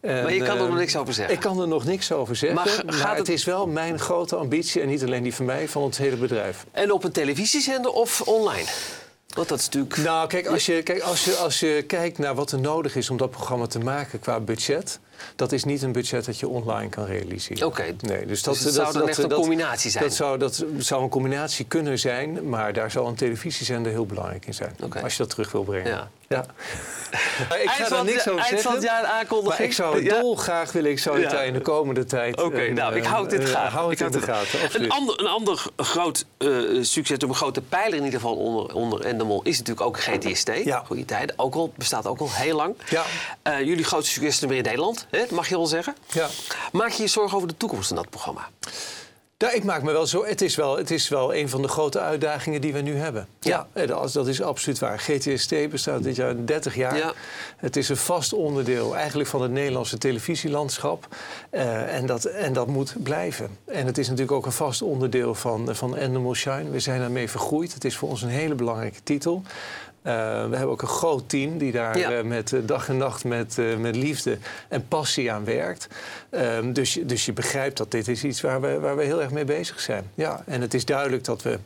Maar 0.00 0.32
je 0.32 0.42
kan 0.42 0.56
er 0.56 0.62
eh, 0.62 0.68
nog 0.68 0.78
niks 0.78 0.96
over 0.96 1.14
zeggen. 1.14 1.34
Ik 1.34 1.40
kan 1.40 1.60
er 1.60 1.68
nog 1.68 1.84
niks 1.84 2.12
over 2.12 2.36
zeggen. 2.36 2.84
Maar 3.00 3.16
het- 3.16 3.28
is 3.28 3.44
wel 3.44 3.66
mijn 3.66 3.98
grote 3.98 4.36
ambitie. 4.36 4.80
En 4.80 4.88
niet 4.88 5.04
alleen 5.04 5.22
die 5.22 5.34
van 5.34 5.44
mij, 5.44 5.68
van 5.68 5.82
ons 5.82 5.98
hele 5.98 6.16
bedrijf. 6.16 6.64
En 6.72 6.92
op 6.92 7.04
een 7.04 7.12
televisiezender 7.12 7.90
of 7.90 8.20
online? 8.20 8.68
Want 9.34 9.48
dat 9.48 9.58
is 9.58 9.64
natuurlijk... 9.64 9.96
Nou, 9.96 10.28
kijk, 10.28 10.46
als 10.46 10.66
je, 10.66 10.82
kijk 10.82 11.00
als, 11.00 11.24
je, 11.24 11.32
als 11.34 11.60
je 11.60 11.84
kijkt 11.86 12.18
naar 12.18 12.34
wat 12.34 12.52
er 12.52 12.60
nodig 12.60 12.96
is 12.96 13.10
om 13.10 13.16
dat 13.16 13.30
programma 13.30 13.66
te 13.66 13.78
maken 13.78 14.20
qua 14.20 14.40
budget. 14.40 14.98
Dat 15.36 15.52
is 15.52 15.64
niet 15.64 15.82
een 15.82 15.92
budget 15.92 16.24
dat 16.24 16.38
je 16.38 16.48
online 16.48 16.88
kan 16.88 17.04
realiseren. 17.04 17.66
Oké. 17.66 17.84
Nee, 18.00 18.26
dus 18.26 18.42
dat, 18.42 18.54
Dus 18.54 18.64
het 18.64 18.74
zou 18.74 18.92
dan 18.92 19.08
echt 19.08 19.18
een 19.18 19.32
combinatie 19.32 19.90
zijn? 19.90 20.04
Dat 20.04 20.14
zou, 20.14 20.38
dat 20.38 20.64
zou 20.78 21.02
een 21.02 21.08
combinatie 21.08 21.64
kunnen 21.64 21.98
zijn, 21.98 22.48
maar 22.48 22.72
daar 22.72 22.90
zal 22.90 23.06
een 23.06 23.14
televisiezender 23.14 23.92
heel 23.92 24.06
belangrijk 24.06 24.46
in 24.46 24.54
zijn. 24.54 24.76
Als 25.02 25.12
je 25.12 25.18
dat 25.18 25.30
terug 25.30 25.52
wil 25.52 25.62
brengen. 25.62 25.90
Ja. 25.90 26.10
Ja. 26.28 26.44
Ik 27.38 27.48
Eind 27.50 27.70
ga 27.70 27.76
van 27.86 27.96
daar 27.96 28.04
niks 28.04 28.24
het- 28.24 28.32
over 28.32 28.44
eind 28.44 28.60
van 28.60 28.72
zeggen. 28.72 28.72
het 28.72 28.82
jaar 28.82 29.00
een 29.02 29.06
aankondiging. 29.20 29.58
Maar 29.58 29.66
ik 29.66 29.72
zou 29.72 30.02
Ja. 30.04 30.20
dolgraag 30.20 30.72
willen, 30.72 30.90
ik 30.90 30.98
zou 30.98 31.20
het 31.20 31.30
Ja. 31.30 31.36
daar 31.36 31.46
in 31.46 31.52
de 31.52 31.60
komende 31.60 32.04
tijd... 32.04 32.42
Oké, 32.42 32.60
een, 32.62 32.74
nou, 32.74 32.94
ik 32.96 33.04
eh, 33.04 33.10
hou 33.10 33.28
dit 33.28 33.38
eh, 33.40 33.46
Ik 33.48 33.52
het 33.54 33.64
in 33.64 33.70
hou 33.76 33.94
de 33.96 34.08
dit- 34.08 34.22
gaten, 34.24 34.82
Een 34.82 34.90
ander, 34.90 35.20
een 35.20 35.26
ander 35.26 35.64
groot 35.76 36.24
eh, 36.38 36.48
succes, 36.80 37.16
een 37.20 37.34
grote 37.34 37.60
pijler 37.60 37.98
in 37.98 38.04
ieder 38.04 38.20
geval 38.20 38.36
onder, 38.36 38.74
onder 38.74 39.00
Endemol... 39.04 39.40
is 39.42 39.58
natuurlijk 39.58 39.86
ook 39.86 40.00
GTST. 40.00 40.50
Ja. 40.64 40.82
Goeie 40.86 41.04
tijden. 41.04 41.38
Ook 41.38 41.54
al, 41.54 41.72
bestaat 41.76 42.06
ook 42.06 42.18
al 42.20 42.28
heel 42.32 42.56
lang. 42.56 42.74
Ja. 42.88 43.02
Eh, 43.42 43.58
jullie 43.60 43.84
grootste 43.84 44.12
succes 44.12 44.34
is 44.34 44.42
er 44.42 44.48
weer 44.48 44.56
in 44.58 44.64
Nederland, 44.64 45.06
hè? 45.10 45.18
dat 45.18 45.30
mag 45.30 45.48
je 45.48 45.56
wel 45.56 45.66
zeggen. 45.66 45.96
Ja. 46.06 46.28
Maak 46.72 46.90
je 46.90 47.02
je 47.02 47.08
zorgen 47.08 47.36
over 47.36 47.48
de 47.48 47.56
toekomst 47.56 47.86
van 47.88 47.96
dat 47.96 48.10
programma? 48.10 48.48
Ja, 49.40 49.52
ik 49.52 49.64
maak 49.64 49.82
me 49.82 49.92
wel 49.92 50.06
zo. 50.06 50.24
Het 50.24 50.40
is 50.42 50.56
wel, 50.56 50.76
het 50.76 50.90
is 50.90 51.08
wel 51.08 51.34
een 51.34 51.48
van 51.48 51.62
de 51.62 51.68
grote 51.68 52.00
uitdagingen 52.00 52.60
die 52.60 52.72
we 52.72 52.80
nu 52.80 52.96
hebben. 52.96 53.28
Ja. 53.40 53.66
Ja, 53.74 53.86
dat, 53.86 54.12
dat 54.12 54.26
is 54.26 54.42
absoluut 54.42 54.78
waar. 54.78 54.98
GTST 54.98 55.54
bestaat 55.70 56.02
dit 56.02 56.16
jaar 56.16 56.44
30 56.44 56.74
jaar. 56.74 56.96
Ja. 56.96 57.12
Het 57.56 57.76
is 57.76 57.88
een 57.88 57.96
vast 57.96 58.32
onderdeel 58.32 58.96
eigenlijk 58.96 59.28
van 59.28 59.42
het 59.42 59.50
Nederlandse 59.50 59.98
televisielandschap. 59.98 61.06
Eh, 61.50 61.94
en, 61.94 62.06
dat, 62.06 62.24
en 62.24 62.52
dat 62.52 62.66
moet 62.66 62.94
blijven. 63.02 63.58
En 63.64 63.86
het 63.86 63.98
is 63.98 64.06
natuurlijk 64.06 64.36
ook 64.36 64.46
een 64.46 64.52
vast 64.52 64.82
onderdeel 64.82 65.34
van, 65.34 65.74
van 65.76 65.98
Animal 65.98 66.34
Shine. 66.34 66.70
We 66.70 66.80
zijn 66.80 67.00
daarmee 67.00 67.30
vergroeid. 67.30 67.74
Het 67.74 67.84
is 67.84 67.96
voor 67.96 68.08
ons 68.08 68.22
een 68.22 68.28
hele 68.28 68.54
belangrijke 68.54 69.02
titel. 69.02 69.42
Eh, 70.08 70.14
we 70.48 70.56
hebben 70.56 70.68
ook 70.68 70.82
een 70.82 70.88
groot 70.88 71.28
team 71.28 71.58
die 71.58 71.72
daar 71.72 71.98
Ja. 71.98 72.10
eh, 72.12 72.24
met 72.24 72.52
eh, 72.52 72.60
dag 72.64 72.88
en 72.88 72.96
nacht 72.96 73.24
met, 73.24 73.56
met 73.78 73.96
liefde 73.96 74.38
en 74.68 74.88
passie 74.88 75.32
aan 75.32 75.44
werkt. 75.44 75.88
Ehm, 76.30 76.72
dus, 76.72 76.94
je- 76.94 77.06
dus 77.06 77.26
je 77.26 77.32
begrijpt 77.32 77.76
dat 77.76 77.90
dit 77.90 78.08
is 78.08 78.24
iets 78.24 78.40
waar 78.40 78.60
we, 78.60 78.78
waar 78.78 78.96
we 78.96 79.02
heel 79.04 79.22
erg 79.22 79.30
mee 79.30 79.44
bezig 79.44 79.80
zijn. 79.80 80.10
Ja, 80.14 80.42
en 80.46 80.60
het 80.60 80.74
is 80.74 80.84
duidelijk 80.84 81.24
dat 81.24 81.42
we, 81.42 81.58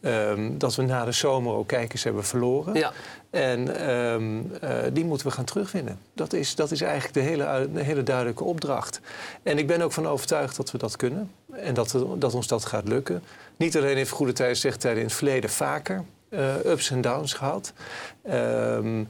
ehm, 0.00 0.50
dat 0.58 0.74
we 0.74 0.82
na 0.82 1.04
de 1.04 1.12
zomer 1.12 1.54
ook 1.54 1.66
kijkers 1.68 2.04
hebben 2.04 2.24
verloren. 2.24 2.74
Ja. 2.74 2.92
En 3.30 3.76
ehm, 3.88 4.40
eh, 4.60 4.70
die 4.92 5.04
moeten 5.04 5.26
we 5.26 5.32
gaan 5.32 5.44
terugwinnen. 5.44 5.98
Dat 6.14 6.32
is, 6.32 6.54
dat 6.54 6.70
is 6.70 6.80
eigenlijk 6.80 7.14
de 7.14 7.20
hele, 7.20 7.68
de 7.74 7.82
hele 7.82 8.02
duidelijke 8.02 8.44
opdracht. 8.44 9.00
En 9.42 9.58
ik 9.58 9.66
ben 9.66 9.80
ook 9.82 9.92
van 9.92 10.06
overtuigd 10.08 10.56
dat 10.56 10.70
we 10.70 10.78
dat 10.78 10.96
kunnen. 10.96 11.30
En 11.52 11.74
dat, 11.74 11.94
dat 12.14 12.34
ons 12.34 12.46
dat 12.46 12.64
gaat 12.64 12.88
lukken. 12.88 13.22
Niet 13.56 13.76
alleen 13.76 13.96
heeft 13.96 14.10
Goede 14.10 14.32
Tijden, 14.32 14.78
Tijden 14.78 15.00
in 15.00 15.06
het 15.06 15.16
verleden 15.16 15.50
vaker 15.50 16.04
ups 16.66 16.90
en 16.90 17.00
downs 17.00 17.32
gehad. 17.32 17.72
Ehm, 18.22 19.04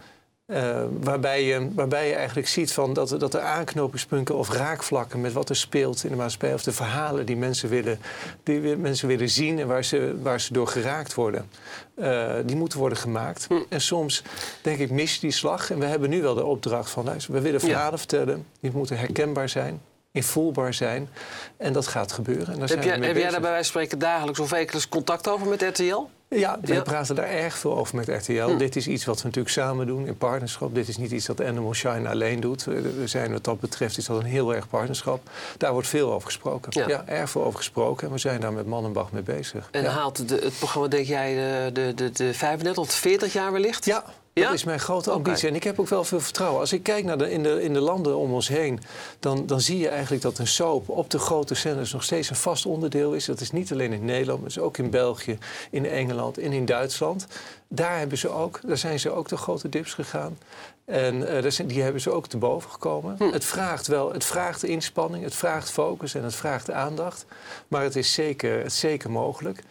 eh, 0.47 0.83
waarbij, 1.01 1.45
je, 1.45 1.69
waarbij 1.75 2.09
je 2.09 2.15
eigenlijk 2.15 2.49
ziet 2.49 2.73
van 2.73 2.93
dat, 2.93 3.15
dat 3.19 3.35
er 3.35 3.41
aanknopingspunten 3.41 4.35
of 4.35 4.53
raakvlakken 4.53 5.21
met 5.21 5.33
wat 5.33 5.49
er 5.49 5.57
speelt 5.57 6.05
in 6.05 6.11
de 6.11 6.17
maatschappij. 6.17 6.55
Of 6.55 6.63
de 6.63 6.73
verhalen 6.73 7.27
die 7.27 7.37
mensen 7.37 7.69
willen, 7.69 7.99
die 8.43 8.77
mensen 8.77 9.09
willen 9.09 9.29
zien 9.31 9.59
en 9.59 9.67
waar 9.67 9.85
ze, 9.85 10.17
waar 10.23 10.41
ze 10.41 10.53
door 10.53 10.67
geraakt 10.69 11.15
worden. 11.15 11.51
eh, 11.95 12.35
die 12.45 12.57
moeten 12.57 12.79
worden 12.79 12.99
gemaakt. 12.99 13.47
Hm. 13.49 13.55
En 13.69 13.81
soms 13.81 14.23
denk 14.63 14.79
ik 14.79 14.91
mis 14.91 15.15
je 15.15 15.21
die 15.21 15.31
slag. 15.31 15.71
En 15.71 15.79
we 15.79 15.85
hebben 15.87 16.11
nu 16.11 16.23
wel 16.23 16.35
de 16.35 16.45
opdracht 16.45 16.91
van 16.91 17.05
luister, 17.05 17.33
we 17.33 17.41
willen 17.41 17.61
Ja. 17.61 17.67
verhalen 17.67 17.99
vertellen. 17.99 18.47
Die 18.61 18.71
moeten 18.75 18.99
herkenbaar 18.99 19.49
zijn, 19.49 19.81
invoelbaar 20.13 20.75
zijn. 20.75 21.09
En 21.57 21.73
dat 21.73 21.87
gaat 21.87 22.13
gebeuren. 22.13 22.47
En 22.53 22.59
daar 22.59 22.69
Heb 22.69 22.83
zijn 22.83 22.99
jij, 22.99 23.07
heb 23.09 23.17
jij 23.17 23.31
daar 23.31 23.41
bij 23.41 23.51
wijze 23.51 23.73
van 23.73 23.81
spreken 23.83 23.99
dagelijks 23.99 24.41
of 24.41 24.51
wekelijks 24.51 24.89
contact 24.89 25.29
over 25.29 25.47
met 25.47 25.63
RTL? 25.63 26.01
Ja, 26.31 26.59
we 26.63 26.73
Ja. 26.73 26.83
praten 26.83 27.15
daar 27.15 27.29
erg 27.29 27.59
veel 27.59 27.77
over 27.77 27.97
met 27.97 28.09
RTL. 28.09 28.33
Hm. 28.33 28.57
Dit 28.57 28.77
is 28.77 28.87
iets 28.87 29.05
wat 29.05 29.17
we 29.17 29.23
natuurlijk 29.27 29.55
samen 29.55 29.87
doen 29.87 30.07
in 30.07 30.17
partnerschap. 30.17 30.75
Dit 30.75 30.89
is 30.89 30.97
niet 30.97 31.11
iets 31.11 31.27
dat 31.27 31.43
Animal 31.45 31.75
Shine 31.75 32.09
alleen 32.09 32.41
doet. 32.41 32.65
We 32.65 33.03
zijn 33.05 33.33
wat 33.33 33.45
dat 33.45 33.61
betreft 33.61 33.99
is 33.99 34.05
dat 34.05 34.19
een 34.19 34.25
heel 34.27 34.55
erg 34.55 34.69
partnerschap. 34.69 35.31
Daar 35.57 35.73
wordt 35.73 35.89
veel 35.89 36.13
over 36.13 36.27
gesproken. 36.27 36.73
Ja. 36.81 36.89
Ja, 36.89 37.03
erg 37.07 37.31
veel 37.31 37.45
over 37.45 37.59
gesproken. 37.59 38.07
En 38.07 38.13
we 38.13 38.19
zijn 38.19 38.41
daar 38.41 38.53
met 38.53 38.67
man 38.67 38.85
en 38.85 38.93
Bach 38.93 39.13
mee 39.13 39.23
bezig. 39.23 39.69
En 39.71 39.83
ja. 39.83 39.89
haalt 39.91 40.29
de, 40.29 40.35
het 40.35 40.59
programma, 40.59 40.89
denk 40.89 41.07
jij, 41.07 41.35
de, 41.35 41.71
de, 41.73 41.93
de, 41.95 42.11
de 42.11 42.35
35 42.35 42.85
tot 42.85 42.95
40 42.95 43.33
jaar 43.33 43.53
wellicht? 43.53 43.85
Ja, 43.85 44.05
dat 44.41 44.53
is 44.53 44.65
mijn 44.65 44.81
grote 44.81 45.11
ambitie. 45.11 45.49
En 45.49 45.55
ik 45.55 45.65
heb 45.65 45.81
ook 45.81 45.89
wel 45.89 46.05
veel 46.05 46.21
vertrouwen. 46.21 46.61
Als 46.61 46.73
ik 46.73 46.83
kijk 46.83 47.05
naar 47.05 47.19
de, 47.19 47.31
in, 47.31 47.43
de, 47.43 47.63
in 47.63 47.73
de 47.73 47.81
landen 47.81 48.17
om 48.17 48.33
ons 48.33 48.49
heen... 48.49 48.81
Dan, 49.21 49.47
dan 49.47 49.61
zie 49.61 49.79
je 49.79 49.89
eigenlijk 49.89 50.23
dat 50.23 50.39
een 50.39 50.47
soap 50.47 50.89
op 50.89 51.11
de 51.11 51.19
grote 51.19 51.55
zenders... 51.55 51.93
nog 51.93 52.03
steeds 52.03 52.31
een 52.31 52.37
vast 52.37 52.67
onderdeel 52.67 53.13
is. 53.13 53.25
Dat 53.25 53.41
is 53.41 53.51
niet 53.51 53.73
alleen 53.73 53.93
in 53.93 54.05
Nederland, 54.05 54.41
maar 54.41 54.49
is 54.49 54.59
ook 54.59 54.79
in 54.79 54.91
België, 54.91 55.39
in 55.71 55.87
Engeland 55.87 56.39
en 56.39 56.53
in 56.53 56.65
Duitsland. 56.65 57.27
Daar, 57.69 57.99
hebben 57.99 58.19
ze 58.19 58.29
ook, 58.29 58.61
daar 58.67 58.79
zijn 58.79 59.01
ze 59.01 59.11
ook 59.11 59.29
de 59.29 59.37
grote 59.37 59.69
dips 59.69 59.95
gegaan. 59.95 60.39
En 60.85 61.29
eh, 61.29 61.51
zijn, 61.51 61.69
die 61.69 61.83
hebben 61.83 62.01
ze 62.01 62.11
ook 62.11 62.27
te 62.27 62.37
boven 62.37 62.71
gekomen. 62.71 63.15
Hm. 63.19 63.31
Het 63.33 63.45
vraagt 63.45 63.87
wel, 63.87 64.13
het 64.13 64.25
vraagt 64.25 64.65
inspanning, 64.65 65.25
het 65.25 65.35
vraagt 65.35 65.71
focus 65.71 66.15
en 66.15 66.25
het 66.25 66.35
vraagt 66.35 66.71
aandacht. 66.71 67.27
Maar 67.69 67.83
het 67.83 67.97
is 67.97 68.13
zeker, 68.13 68.59
het 68.59 68.67
is 68.67 68.79
zeker 68.79 69.11
mogelijk. 69.11 69.63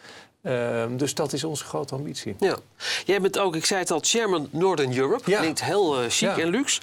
Ehm, 0.42 0.96
dus 0.96 1.14
dat 1.14 1.32
is 1.32 1.44
onze 1.44 1.64
grote 1.64 1.94
ambitie. 1.94 2.36
Ja. 2.38 2.56
Jij 3.04 3.20
bent 3.20 3.38
ook, 3.38 3.56
ik 3.56 3.64
zei 3.64 3.80
het 3.80 3.90
al, 3.90 3.98
chairman 4.02 4.48
Northern 4.50 4.96
Europe. 4.98 5.30
Ja. 5.30 5.38
Klinkt 5.38 5.64
heel 5.64 5.96
eh, 6.00 6.04
chic 6.08 6.28
Ja. 6.28 6.38
en 6.38 6.48
luxe. 6.48 6.80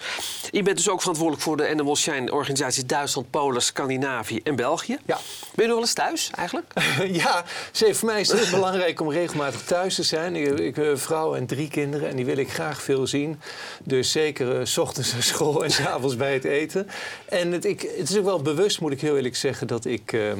Je 0.51 0.63
bent 0.63 0.77
dus 0.77 0.89
ook 0.89 0.99
verantwoordelijk 0.99 1.43
voor 1.43 1.57
de 1.57 1.69
Animal 1.69 1.95
Shine 1.95 2.31
organisaties 2.31 2.85
Duitsland, 2.85 3.29
Polen, 3.29 3.61
Scandinavië 3.61 4.39
en 4.43 4.55
België. 4.55 4.97
Ja. 5.05 5.15
Ben 5.15 5.21
je 5.55 5.61
nog 5.63 5.71
wel 5.71 5.79
eens 5.79 5.93
thuis 5.93 6.29
eigenlijk? 6.35 6.73
Ja, 7.23 7.43
voor 7.73 8.05
mij 8.05 8.19
is 8.21 8.31
het 8.31 8.39
heel 8.39 8.49
belangrijk 8.51 9.01
om 9.01 9.11
regelmatig 9.11 9.63
thuis 9.63 9.95
te 9.95 10.03
zijn. 10.03 10.35
Ik, 10.35 10.59
ik 10.59 10.75
heb 10.75 10.85
een 10.85 10.97
vrouw 10.97 11.35
en 11.35 11.45
drie 11.45 11.67
kinderen 11.67 12.09
en 12.09 12.15
die 12.15 12.25
wil 12.25 12.37
ik 12.37 12.51
graag 12.51 12.81
veel 12.81 13.07
zien. 13.07 13.39
Dus 13.83 14.11
zeker 14.11 14.59
eh, 14.59 14.65
s 14.65 14.77
ochtends 14.77 15.13
naar 15.13 15.23
school 15.23 15.63
en 15.63 15.71
s 15.71 15.79
avonds 15.79 16.15
bij 16.15 16.33
het 16.33 16.43
eten. 16.43 16.87
En 17.25 17.51
het, 17.51 17.65
ik, 17.65 17.81
het 17.81 18.09
is 18.09 18.17
ook 18.17 18.25
wel 18.25 18.41
bewust, 18.41 18.81
moet 18.81 18.91
ik 18.91 19.01
heel 19.01 19.15
eerlijk 19.15 19.35
zeggen, 19.35 19.67
dat 19.67 19.85
ik, 19.85 20.13
eh, 20.13 20.31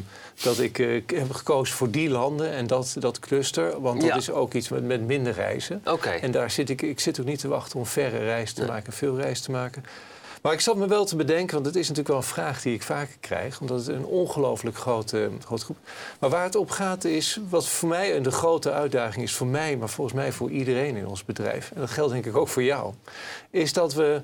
dat 0.43 0.59
ik 0.59 0.79
eh, 0.79 1.01
heb 1.05 1.31
gekozen 1.31 1.75
voor 1.75 1.91
die 1.91 2.09
landen 2.09 2.51
en 2.51 2.67
dat, 2.67 2.95
dat 3.05 3.19
cluster. 3.19 3.81
Want 3.81 3.99
dat 4.01 4.09
Ja. 4.09 4.15
is 4.15 4.31
ook 4.31 4.53
iets 4.53 4.69
met, 4.69 4.83
met 4.83 5.01
minder 5.01 5.33
reizen. 5.33 5.81
Oké. 5.85 6.09
En 6.09 6.31
daar 6.31 6.51
zit 6.51 6.69
ik, 6.69 6.81
ik 6.81 6.99
zit 6.99 7.19
ook 7.19 7.25
niet 7.25 7.39
te 7.39 7.47
wachten 7.47 7.79
om 7.79 7.85
verre 7.85 8.17
reizen 8.17 8.55
te 8.55 8.65
maken, 8.65 8.93
veel 8.93 9.15
reizen 9.17 9.43
te 9.43 9.51
maken. 9.51 9.83
Maar 10.41 10.53
ik 10.53 10.59
zat 10.61 10.75
me 10.75 10.87
wel 10.87 11.05
te 11.05 11.15
bedenken, 11.15 11.53
want 11.53 11.65
het 11.65 11.75
is 11.75 11.81
natuurlijk 11.81 12.07
wel 12.07 12.17
een 12.17 12.23
vraag 12.33 12.61
die 12.61 12.73
ik 12.73 12.83
vaker 12.83 13.15
krijg, 13.19 13.61
omdat 13.61 13.77
het 13.77 13.87
een 13.87 14.05
ongelooflijk 14.05 14.77
grote, 14.77 15.29
grote 15.45 15.63
groep 15.63 15.77
Maar 16.19 16.29
waar 16.29 16.43
het 16.43 16.55
op 16.55 16.69
gaat 16.69 17.03
is, 17.03 17.39
wat 17.49 17.67
voor 17.67 17.89
mij 17.89 18.21
de 18.21 18.31
grote 18.31 18.71
uitdaging 18.71 19.23
is, 19.23 19.33
voor 19.33 19.47
mij, 19.47 19.77
maar 19.77 19.89
volgens 19.89 20.15
mij 20.15 20.31
voor 20.31 20.49
iedereen 20.49 20.95
in 20.95 21.07
ons 21.07 21.25
bedrijf, 21.25 21.71
en 21.73 21.79
dat 21.79 21.89
geldt 21.89 22.11
denk 22.13 22.25
ik 22.25 22.37
ook 22.37 22.47
voor 22.47 22.63
jou, 22.63 22.93
is 23.49 23.73
dat 23.73 23.93
we. 23.93 24.21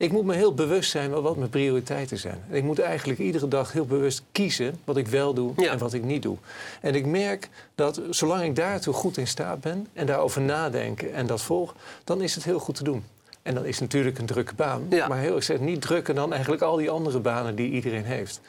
Ik 0.00 0.12
moet 0.12 0.24
me 0.24 0.34
heel 0.34 0.54
bewust 0.54 0.90
zijn 0.90 1.10
van 1.10 1.22
wat 1.22 1.36
mijn 1.36 1.50
prioriteiten 1.50 2.18
zijn. 2.18 2.44
En 2.50 2.56
ik 2.56 2.62
moet 2.62 2.78
eigenlijk 2.78 3.18
iedere 3.18 3.48
dag 3.48 3.72
heel 3.72 3.84
bewust 3.86 4.22
kiezen 4.32 4.80
wat 4.84 4.96
ik 4.96 5.06
wel 5.06 5.34
doe 5.34 5.52
Ja. 5.56 5.70
en 5.70 5.78
wat 5.78 5.92
ik 5.92 6.02
niet 6.04 6.22
doe. 6.22 6.36
En 6.80 6.94
ik 6.94 7.06
merk 7.06 7.48
dat 7.74 8.00
zolang 8.10 8.42
ik 8.44 8.56
daartoe 8.56 8.94
goed 8.94 9.16
in 9.16 9.26
staat 9.26 9.60
ben 9.60 9.86
en 9.92 10.06
daarover 10.06 10.40
nadenken 10.40 11.14
en 11.14 11.26
dat 11.26 11.42
volg, 11.42 11.74
dan 12.04 12.22
is 12.22 12.34
het 12.34 12.44
heel 12.44 12.58
goed 12.58 12.74
te 12.74 12.84
doen. 12.84 13.04
En 13.42 13.54
dan 13.54 13.64
is 13.64 13.78
natuurlijk 13.78 14.18
een 14.18 14.26
drukke 14.26 14.54
baan. 14.54 14.86
Ja. 14.90 15.08
Maar 15.08 15.18
heel, 15.18 15.42
zeg 15.42 15.58
niet 15.60 15.80
drukker 15.80 16.14
dan 16.14 16.32
eigenlijk 16.32 16.62
al 16.62 16.76
die 16.76 16.90
andere 16.90 17.18
banen 17.18 17.54
die 17.54 17.70
iedereen 17.70 18.04
heeft. 18.04 18.40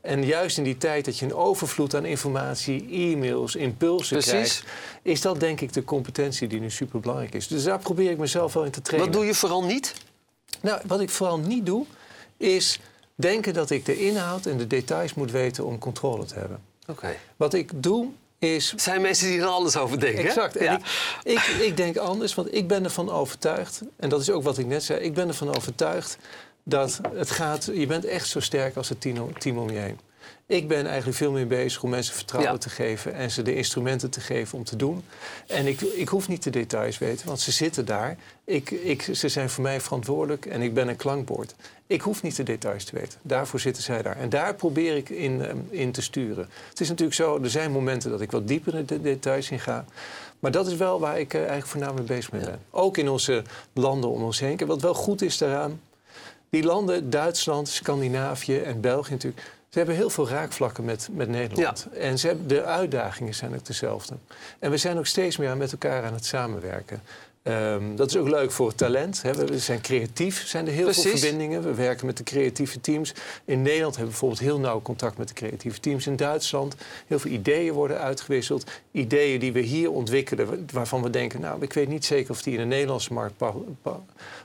En 0.00 0.24
juist 0.24 0.58
in 0.58 0.64
die 0.64 0.76
tijd 0.78 1.04
dat 1.04 1.18
je 1.18 1.24
een 1.24 1.34
overvloed 1.34 1.94
aan 1.94 2.04
informatie, 2.04 2.88
e-mails, 2.90 3.56
impulsen 3.56 4.16
Precies. 4.16 4.32
krijgt, 4.32 4.64
is 5.02 5.20
dat 5.20 5.40
denk 5.40 5.60
ik 5.60 5.72
de 5.72 5.84
competentie 5.84 6.48
die 6.48 6.60
nu 6.60 6.70
super 6.70 7.00
belangrijk 7.00 7.34
is. 7.34 7.46
Dus 7.48 7.64
daar 7.64 7.78
probeer 7.78 8.10
ik 8.10 8.18
mezelf 8.18 8.52
wel 8.52 8.64
in 8.64 8.70
te 8.70 8.80
trainen. 8.82 9.08
Wat 9.10 9.16
doe 9.18 9.26
je 9.26 9.34
vooral 9.34 9.64
niet? 9.64 9.94
Nou, 10.60 10.80
wat 10.86 11.00
ik 11.00 11.10
vooral 11.10 11.38
niet 11.38 11.66
doe, 11.66 11.86
is 12.36 12.80
denken 13.14 13.54
dat 13.54 13.70
ik 13.70 13.84
de 13.84 13.98
inhoud 13.98 14.46
en 14.46 14.56
de 14.56 14.66
details 14.66 15.14
moet 15.14 15.30
weten 15.30 15.64
om 15.64 15.78
controle 15.78 16.24
te 16.24 16.34
hebben. 16.34 16.60
Oké. 16.86 17.16
Wat 17.36 17.54
ik 17.54 17.70
doe, 17.74 18.08
is 18.38 18.72
Er 18.72 18.80
zijn 18.80 19.00
mensen 19.00 19.26
die 19.28 19.40
er 19.40 19.46
anders 19.46 19.76
over 19.76 20.00
denken. 20.00 20.24
Exact. 20.24 20.58
Ja. 20.60 20.74
ik, 20.74 20.82
ik, 21.22 21.40
ik 21.40 21.76
denk 21.76 21.96
anders, 21.96 22.34
want 22.34 22.54
ik 22.54 22.68
ben 22.68 22.84
ervan 22.84 23.10
overtuigd, 23.10 23.82
en 23.96 24.08
dat 24.08 24.20
is 24.20 24.30
ook 24.30 24.42
wat 24.42 24.58
ik 24.58 24.66
net 24.66 24.82
zei, 24.82 25.00
ik 25.00 25.14
ben 25.14 25.28
ervan 25.28 25.56
overtuigd 25.56 26.18
dat 26.62 27.00
het 27.12 27.30
gaat, 27.30 27.70
je 27.72 27.86
bent 27.86 28.04
echt 28.04 28.28
zo 28.28 28.40
sterk 28.40 28.76
als 28.76 28.88
het 28.88 29.00
team, 29.00 29.38
team 29.38 29.58
om 29.58 29.70
je 29.70 29.78
heen. 29.78 29.98
Ik 30.48 30.68
ben 30.68 30.86
eigenlijk 30.86 31.16
veel 31.16 31.32
meer 31.32 31.46
bezig 31.46 31.82
om 31.82 31.90
mensen 31.90 32.14
vertrouwen 32.14 32.52
Ja. 32.52 32.58
te 32.58 32.68
geven 32.70 33.14
en 33.14 33.30
ze 33.30 33.42
de 33.42 33.54
instrumenten 33.54 34.10
te 34.10 34.20
geven 34.20 34.58
om 34.58 34.64
te 34.64 34.76
doen. 34.76 35.04
En 35.46 35.66
ik, 35.66 35.80
ik 35.80 36.08
hoef 36.08 36.28
niet 36.28 36.42
de 36.42 36.50
details 36.50 36.98
weten, 36.98 37.26
want 37.26 37.40
ze 37.40 37.52
zitten 37.52 37.84
daar. 37.84 38.16
Ik, 38.44 38.70
ik, 38.70 39.02
ze 39.02 39.28
zijn 39.28 39.50
voor 39.50 39.62
mij 39.62 39.80
verantwoordelijk 39.80 40.46
en 40.46 40.62
ik 40.62 40.74
ben 40.74 40.88
een 40.88 40.96
klankbord. 40.96 41.54
Ik 41.86 42.00
hoef 42.00 42.22
niet 42.22 42.36
de 42.36 42.42
details 42.42 42.84
te 42.84 42.94
weten. 42.96 43.18
Daarvoor 43.22 43.60
zitten 43.60 43.82
zij 43.82 44.02
daar. 44.02 44.16
En 44.16 44.28
daar 44.28 44.54
probeer 44.54 44.96
ik 44.96 45.08
in, 45.08 45.42
ehm, 45.44 45.56
in 45.70 45.92
te 45.92 46.02
sturen. 46.02 46.48
Het 46.68 46.80
is 46.80 46.88
natuurlijk 46.88 47.16
zo, 47.16 47.42
er 47.42 47.50
zijn 47.50 47.72
momenten 47.72 48.10
dat 48.10 48.20
ik 48.20 48.30
wat 48.30 48.48
dieper 48.48 48.74
in 48.74 48.86
de 48.86 49.00
details 49.00 49.50
in 49.50 49.60
ga. 49.60 49.84
Maar 50.38 50.50
dat 50.50 50.66
is 50.66 50.74
wel 50.76 51.00
waar 51.00 51.18
ik 51.20 51.32
eh, 51.34 51.38
eigenlijk 51.38 51.68
voornamelijk 51.70 52.06
bezig 52.06 52.32
mee 52.32 52.44
ben. 52.44 52.60
Ook 52.70 52.96
in 52.96 53.08
onze 53.08 53.42
landen 53.72 54.10
om 54.10 54.22
ons 54.22 54.40
heen. 54.40 54.58
En 54.58 54.66
wat 54.66 54.82
wel 54.82 54.94
goed 54.94 55.22
is 55.22 55.38
daaraan, 55.38 55.80
die 56.50 56.62
landen, 56.62 57.10
Duitsland, 57.10 57.68
Scandinavië 57.68 58.58
en 58.58 58.80
België 58.80 59.10
natuurlijk, 59.12 59.42
ze 59.76 59.82
hebben 59.82 60.00
heel 60.00 60.10
veel 60.10 60.28
raakvlakken 60.28 60.84
met, 60.84 61.08
met 61.12 61.28
Nederland. 61.28 61.86
En 61.92 62.18
ze 62.18 62.26
hebben, 62.26 62.48
de 62.48 62.64
uitdagingen 62.64 63.34
zijn 63.34 63.54
ook 63.54 63.64
dezelfde. 63.64 64.14
En 64.58 64.70
we 64.70 64.76
zijn 64.76 64.98
ook 64.98 65.06
steeds 65.06 65.36
meer 65.36 65.56
met 65.56 65.72
elkaar 65.72 66.04
aan 66.04 66.12
het 66.12 66.24
samenwerken. 66.24 67.02
Ehm, 67.46 67.96
dat 67.96 68.08
is 68.08 68.16
ook 68.16 68.28
leuk 68.28 68.50
voor 68.50 68.68
het 68.68 68.76
talent. 68.76 69.22
Hè. 69.22 69.34
We 69.34 69.58
zijn 69.58 69.80
creatief, 69.80 70.46
zijn 70.46 70.66
er 70.66 70.72
heel 70.72 70.92
veel 70.92 71.10
verbindingen. 71.16 71.62
We 71.62 71.74
werken 71.74 72.06
met 72.06 72.16
de 72.16 72.22
creatieve 72.22 72.80
teams. 72.80 73.12
In 73.44 73.62
Nederland 73.62 73.96
hebben 73.96 74.14
we 74.14 74.20
bijvoorbeeld 74.20 74.40
heel 74.40 74.58
nauw 74.60 74.82
contact 74.82 75.18
met 75.18 75.28
de 75.28 75.34
creatieve 75.34 75.80
teams. 75.80 76.06
In 76.06 76.16
Duitsland 76.16 76.74
heel 77.06 77.18
veel 77.18 77.30
ideeën 77.30 77.72
worden 77.72 77.98
uitgewisseld. 78.00 78.64
Ideeën 78.92 79.40
die 79.40 79.52
we 79.52 79.60
hier 79.60 79.90
ontwikkelen, 79.90 80.66
waarvan 80.72 81.02
we 81.02 81.10
denken... 81.10 81.40
nou, 81.40 81.62
ik 81.62 81.72
weet 81.72 81.88
niet 81.88 82.04
zeker 82.04 82.30
of 82.30 82.42
die 82.42 82.52
in 82.52 82.58
de 82.58 82.64
Nederlandse 82.66 83.12
markt 83.12 83.36
pa- 83.36 83.54
pa- 83.82 84.00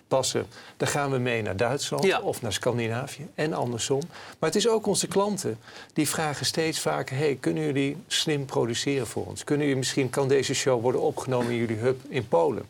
passen. 0.08 0.46
Dan 0.77 0.88
gaan 0.88 1.12
we 1.12 1.17
mee 1.17 1.41
naar 1.41 1.55
Duitsland 1.58 2.03
Ja. 2.03 2.20
of 2.22 2.41
naar 2.41 2.53
Scandinavië 2.53 3.27
en 3.36 3.53
andersom. 3.53 4.01
Maar 4.39 4.50
het 4.50 4.55
is 4.58 4.67
ook 4.67 4.86
onze 4.88 5.08
klanten 5.08 5.58
die 5.93 6.10
vragen 6.10 6.46
steeds 6.46 6.79
vaker... 6.79 7.17
hey, 7.17 7.38
kunnen 7.39 7.63
jullie 7.63 7.98
slim 8.08 8.46
produceren 8.46 9.08
voor 9.08 9.25
ons? 9.25 9.43
Kunnen 9.43 9.65
jullie 9.65 9.79
misschien, 9.81 10.10
kan 10.10 10.27
deze 10.27 10.53
show 10.53 10.81
worden 10.81 11.01
opgenomen 11.01 11.51
in 11.51 11.58
jullie 11.58 11.77
hub 11.77 12.00
in 12.10 12.27
Polen? 12.27 12.63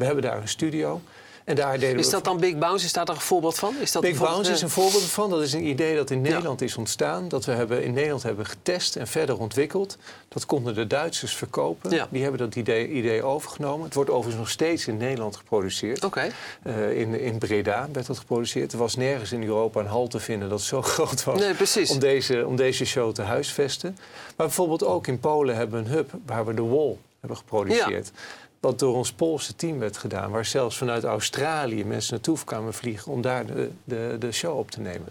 We 0.00 0.06
hebben 0.06 0.24
daar 0.24 0.40
een 0.40 0.48
studio. 0.48 1.00
En 1.44 1.56
daar 1.56 1.78
deden 1.78 1.98
Is 1.98 2.10
dat 2.10 2.24
dan 2.24 2.40
Big 2.40 2.58
Bounce? 2.58 2.84
Is 2.84 2.92
daar 2.92 3.08
een 3.08 3.20
voorbeeld 3.20 3.58
van? 3.58 3.74
Is 3.80 3.92
dat 3.92 4.02
Big 4.02 4.18
Bounce 4.18 4.50
is 4.50 4.56
eh, 4.56 4.62
een 4.62 4.70
voorbeeld 4.70 5.02
van. 5.02 5.30
Dat 5.30 5.42
is 5.42 5.52
een 5.52 5.66
idee 5.66 5.96
dat 5.96 6.10
in 6.10 6.20
Nederland 6.20 6.60
is 6.60 6.76
ontstaan. 6.76 7.28
Dat 7.28 7.44
we 7.44 7.52
hebben, 7.52 7.84
in 7.84 7.92
Nederland 7.92 8.22
hebben 8.22 8.46
getest 8.46 8.96
en 8.96 9.06
verder 9.06 9.38
ontwikkeld. 9.38 9.96
Dat 10.28 10.46
konden 10.46 10.74
de 10.74 10.86
Duitsers 10.86 11.34
verkopen. 11.34 11.90
Ja. 11.90 12.08
Die 12.10 12.22
hebben 12.22 12.40
dat 12.40 12.54
idee, 12.56 12.88
idee 12.88 13.22
overgenomen. 13.22 13.84
Het 13.84 13.94
wordt 13.94 14.10
overigens 14.10 14.38
nog 14.38 14.50
steeds 14.50 14.86
in 14.86 14.96
Nederland 14.96 15.36
geproduceerd. 15.36 16.04
Oké. 16.04 16.30
Eh, 16.62 17.00
in, 17.00 17.20
in 17.20 17.38
Breda 17.38 17.88
werd 17.92 18.06
dat 18.06 18.18
geproduceerd. 18.18 18.72
Er 18.72 18.78
was 18.78 18.96
nergens 18.96 19.32
in 19.32 19.42
Europa 19.42 19.80
een 19.80 19.86
hal 19.86 20.08
te 20.08 20.20
vinden 20.20 20.48
dat 20.48 20.62
zo 20.62 20.82
groot 20.92 21.24
was 21.24 21.40
Nee, 21.40 21.54
precies. 21.54 21.90
om 21.90 21.98
deze, 21.98 22.46
om 22.46 22.56
deze 22.56 22.84
show 22.84 23.12
te 23.14 23.22
huisvesten. 23.22 23.96
Maar 24.36 24.46
bijvoorbeeld 24.46 24.84
ook 24.84 25.06
in 25.06 25.20
Polen 25.20 25.56
hebben 25.56 25.82
we 25.82 25.88
een 25.88 25.94
hub 25.94 26.10
waar 26.26 26.46
we 26.46 26.54
de 26.54 26.62
Wall 26.62 26.96
hebben 27.20 27.38
geproduceerd. 27.38 28.10
Wat 28.60 28.78
door 28.78 28.94
ons 28.94 29.12
Poolse 29.12 29.56
team 29.56 29.78
werd 29.78 29.96
gedaan. 29.96 30.30
Waar 30.30 30.44
zelfs 30.44 30.76
vanuit 30.76 31.04
Australië 31.04 31.84
mensen 31.84 32.12
naartoe 32.14 32.38
kwamen 32.44 32.74
vliegen 32.74 33.12
om 33.12 33.22
daar 33.22 33.46
de, 33.46 33.70
de, 33.84 34.16
de 34.18 34.32
show 34.32 34.58
op 34.58 34.70
te 34.70 34.80
nemen. 34.80 35.08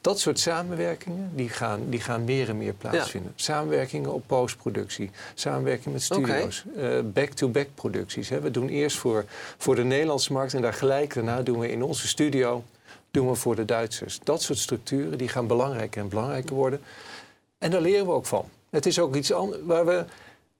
Dat 0.00 0.20
soort 0.20 0.38
samenwerkingen 0.38 1.30
die 1.34 1.48
gaan, 1.48 1.80
die 1.88 2.00
gaan 2.00 2.24
meer 2.24 2.48
en 2.48 2.58
meer 2.58 2.72
plaatsvinden. 2.72 3.32
Samenwerkingen 3.34 4.12
op 4.12 4.22
postproductie. 4.26 5.10
Samenwerking 5.34 5.92
met 5.92 6.02
studio's. 6.02 6.64
eh, 6.76 6.98
Back-to-back 7.04 7.68
producties. 7.74 8.28
Hè. 8.28 8.40
We 8.40 8.50
doen 8.50 8.68
eerst 8.68 8.96
voor, 8.96 9.24
voor 9.58 9.74
de 9.74 9.84
Nederlandse 9.84 10.32
markt 10.32 10.54
en 10.54 10.62
daar 10.62 10.74
gelijk 10.74 11.14
daarna 11.14 11.42
doen 11.42 11.58
we 11.58 11.70
in 11.70 11.82
onze 11.82 12.08
studio 12.08 12.64
doen 13.10 13.28
we 13.28 13.34
voor 13.34 13.56
de 13.56 13.64
Duitsers. 13.64 14.18
Dat 14.24 14.42
soort 14.42 14.58
structuren 14.58 15.18
die 15.18 15.28
gaan 15.28 15.46
belangrijker 15.46 16.02
en 16.02 16.08
belangrijker 16.08 16.54
worden. 16.54 16.80
En 17.58 17.70
daar 17.70 17.80
leren 17.80 18.06
we 18.06 18.12
ook 18.12 18.26
van. 18.26 18.44
Het 18.70 18.86
is 18.86 18.98
ook 18.98 19.16
iets 19.16 19.32
anders 19.32 19.60
waar 19.64 19.86
we. 19.86 20.04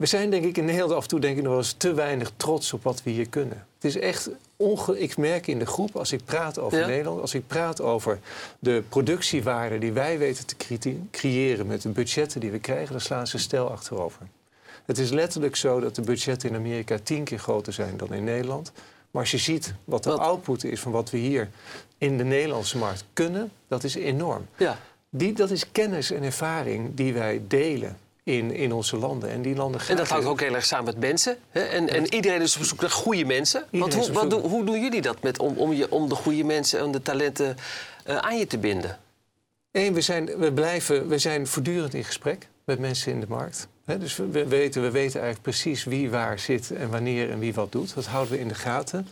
We 0.02 0.08
zijn 0.08 0.30
denk 0.30 0.44
ik 0.44 0.56
in 0.56 0.64
Nederland 0.64 0.92
af 0.92 1.02
en 1.02 1.08
toe 1.08 1.20
denk 1.20 1.36
ik 1.36 1.42
nog 1.42 1.50
wel 1.52 1.60
eens 1.60 1.72
te 1.76 1.94
weinig 1.94 2.32
trots 2.36 2.72
op 2.72 2.82
wat 2.82 3.02
we 3.02 3.10
hier 3.10 3.28
kunnen. 3.28 3.66
Het 3.74 3.84
is 3.84 3.96
echt 3.98 4.30
onge... 4.56 4.98
Ik 5.00 5.16
merk 5.16 5.46
in 5.46 5.58
de 5.58 5.66
groep 5.66 5.96
als 5.96 6.12
ik 6.12 6.24
praat 6.24 6.58
over 6.58 6.78
Ja. 6.78 6.86
Nederland, 6.86 7.20
als 7.20 7.34
ik 7.34 7.46
praat 7.46 7.80
over 7.80 8.18
de 8.58 8.82
productiewaarde 8.88 9.78
die 9.78 9.92
wij 9.92 10.18
weten 10.18 10.46
te 10.46 10.56
cre- 10.56 10.96
creëren 11.10 11.66
met 11.66 11.82
de 11.82 11.88
budgetten 11.88 12.40
die 12.40 12.50
we 12.50 12.58
krijgen, 12.58 12.92
dan 12.92 13.00
slaan 13.00 13.26
ze 13.26 13.38
stijl 13.38 13.70
achterover. 13.70 14.26
Het 14.86 14.98
is 14.98 15.10
letterlijk 15.10 15.56
zo 15.56 15.80
dat 15.80 15.94
de 15.94 16.02
budgetten 16.02 16.48
in 16.48 16.54
Amerika 16.56 16.98
tien 17.02 17.24
keer 17.24 17.38
groter 17.38 17.72
zijn 17.72 17.96
dan 17.96 18.12
in 18.12 18.24
Nederland. 18.24 18.72
Maar 19.10 19.22
als 19.22 19.30
je 19.30 19.38
ziet 19.38 19.74
wat 19.84 20.02
de 20.04 20.10
Wat- 20.10 20.18
output 20.18 20.64
is 20.64 20.80
van 20.80 20.92
wat 20.92 21.10
we 21.10 21.18
hier 21.18 21.48
in 21.98 22.16
de 22.18 22.24
Nederlandse 22.24 22.78
markt 22.78 23.04
kunnen, 23.12 23.50
dat 23.68 23.84
is 23.84 23.94
enorm. 23.94 24.46
Ja. 24.56 24.78
Die, 25.10 25.32
dat 25.32 25.50
is 25.50 25.72
kennis 25.72 26.10
en 26.10 26.22
ervaring 26.22 26.94
die 26.94 27.12
wij 27.12 27.42
delen 27.48 27.96
in, 28.24 28.50
in 28.54 28.72
onze 28.72 28.96
landen. 28.96 29.30
En 29.30 29.42
die 29.42 29.54
landen 29.54 29.80
En 29.88 29.96
dat 29.96 30.08
hangt 30.08 30.26
ook 30.26 30.40
heel 30.40 30.54
erg 30.54 30.64
samen 30.64 30.84
met 30.84 30.98
mensen. 30.98 31.36
Hè? 31.50 31.60
En, 31.60 31.88
en 31.88 32.14
iedereen 32.14 32.40
is 32.40 32.56
op 32.56 32.64
zoek 32.64 32.80
naar 32.80 32.90
goede 32.90 33.24
mensen. 33.24 33.64
Want 33.70 33.94
hoe, 33.94 34.12
wat 34.12 34.32
hoe 34.32 34.64
doen 34.64 34.80
jullie 34.80 35.02
dat 35.02 35.22
met, 35.22 35.38
om, 35.38 35.56
om, 35.56 35.72
je, 35.72 35.90
om 35.90 36.08
de 36.08 36.14
goede 36.14 36.44
mensen 36.44 36.80
en 36.80 36.90
de 36.90 37.02
talenten 37.02 37.56
eh, 38.04 38.16
aan 38.16 38.38
je 38.38 38.46
te 38.46 38.58
binden? 38.58 38.98
Eén, 39.72 39.94
we 39.94 40.00
zijn, 40.00 40.26
we, 40.38 40.52
blijven, 40.52 41.08
we 41.08 41.18
zijn 41.18 41.46
voortdurend 41.46 41.94
in 41.94 42.04
gesprek 42.04 42.48
met 42.64 42.78
mensen 42.78 43.12
in 43.12 43.20
de 43.20 43.26
markt. 43.28 43.68
Dus 43.98 44.16
we, 44.16 44.26
we 44.26 44.46
weten, 44.46 44.82
we 44.82 44.90
weten 44.90 45.20
eigenlijk 45.20 45.42
precies 45.42 45.84
wie 45.84 46.10
waar 46.10 46.38
zit 46.38 46.70
en 46.70 46.90
wanneer 46.90 47.30
en 47.30 47.38
wie 47.38 47.54
wat 47.54 47.72
doet. 47.72 47.94
Dat 47.94 48.06
houden 48.06 48.32
we 48.32 48.40
in 48.40 48.48
de 48.48 48.54
gaten. 48.54 49.08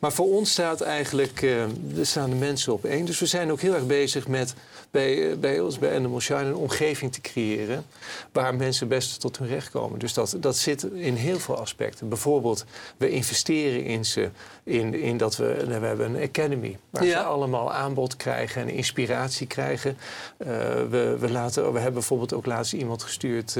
Maar 0.00 0.12
voor 0.12 0.26
ons 0.26 0.50
staat 0.50 0.80
eigenlijk, 0.80 1.42
er 1.42 2.06
staan 2.06 2.30
de 2.30 2.36
mensen 2.36 2.72
op 2.72 2.84
één. 2.84 3.04
Dus 3.04 3.18
we 3.18 3.26
zijn 3.26 3.52
ook 3.52 3.60
heel 3.60 3.74
erg 3.74 3.86
bezig 3.86 4.28
met 4.28 4.54
bij, 4.90 5.30
eh, 5.30 5.36
bij 5.36 5.60
ons, 5.60 5.78
bij 5.78 5.96
Animal 5.96 6.20
Shine, 6.20 6.40
een 6.40 6.54
omgeving 6.54 7.12
te 7.12 7.20
creëren 7.20 7.84
waar 8.32 8.54
mensen 8.54 8.88
best 8.88 9.20
tot 9.20 9.38
hun 9.38 9.48
recht 9.48 9.70
komen. 9.70 9.98
Dus 9.98 10.12
dat, 10.14 10.36
dat 10.40 10.56
zit 10.56 10.82
in 10.82 11.14
heel 11.14 11.38
veel 11.38 11.56
aspecten. 11.56 12.08
Bijvoorbeeld, 12.08 12.64
we 12.96 13.10
investeren 13.10 13.84
in 13.84 14.04
ze, 14.04 14.30
in, 14.64 14.94
in 14.94 15.16
dat 15.16 15.36
we, 15.36 15.64
we 15.66 15.86
hebben 15.86 16.14
een 16.14 16.22
academy 16.22 16.78
waar 16.90 17.04
Ja. 17.04 17.10
ze 17.10 17.24
allemaal 17.24 17.72
aanbod 17.72 18.16
krijgen 18.16 18.62
en 18.62 18.68
inspiratie 18.68 19.46
krijgen. 19.46 19.96
Eh, 20.36 20.46
we, 20.90 21.16
we, 21.20 21.30
laten, 21.30 21.62
we 21.62 21.74
hebben 21.74 21.92
bijvoorbeeld 21.94 22.32
ook 22.34 22.46
laatst 22.46 22.72
iemand 22.72 23.02
gestuurd. 23.02 23.56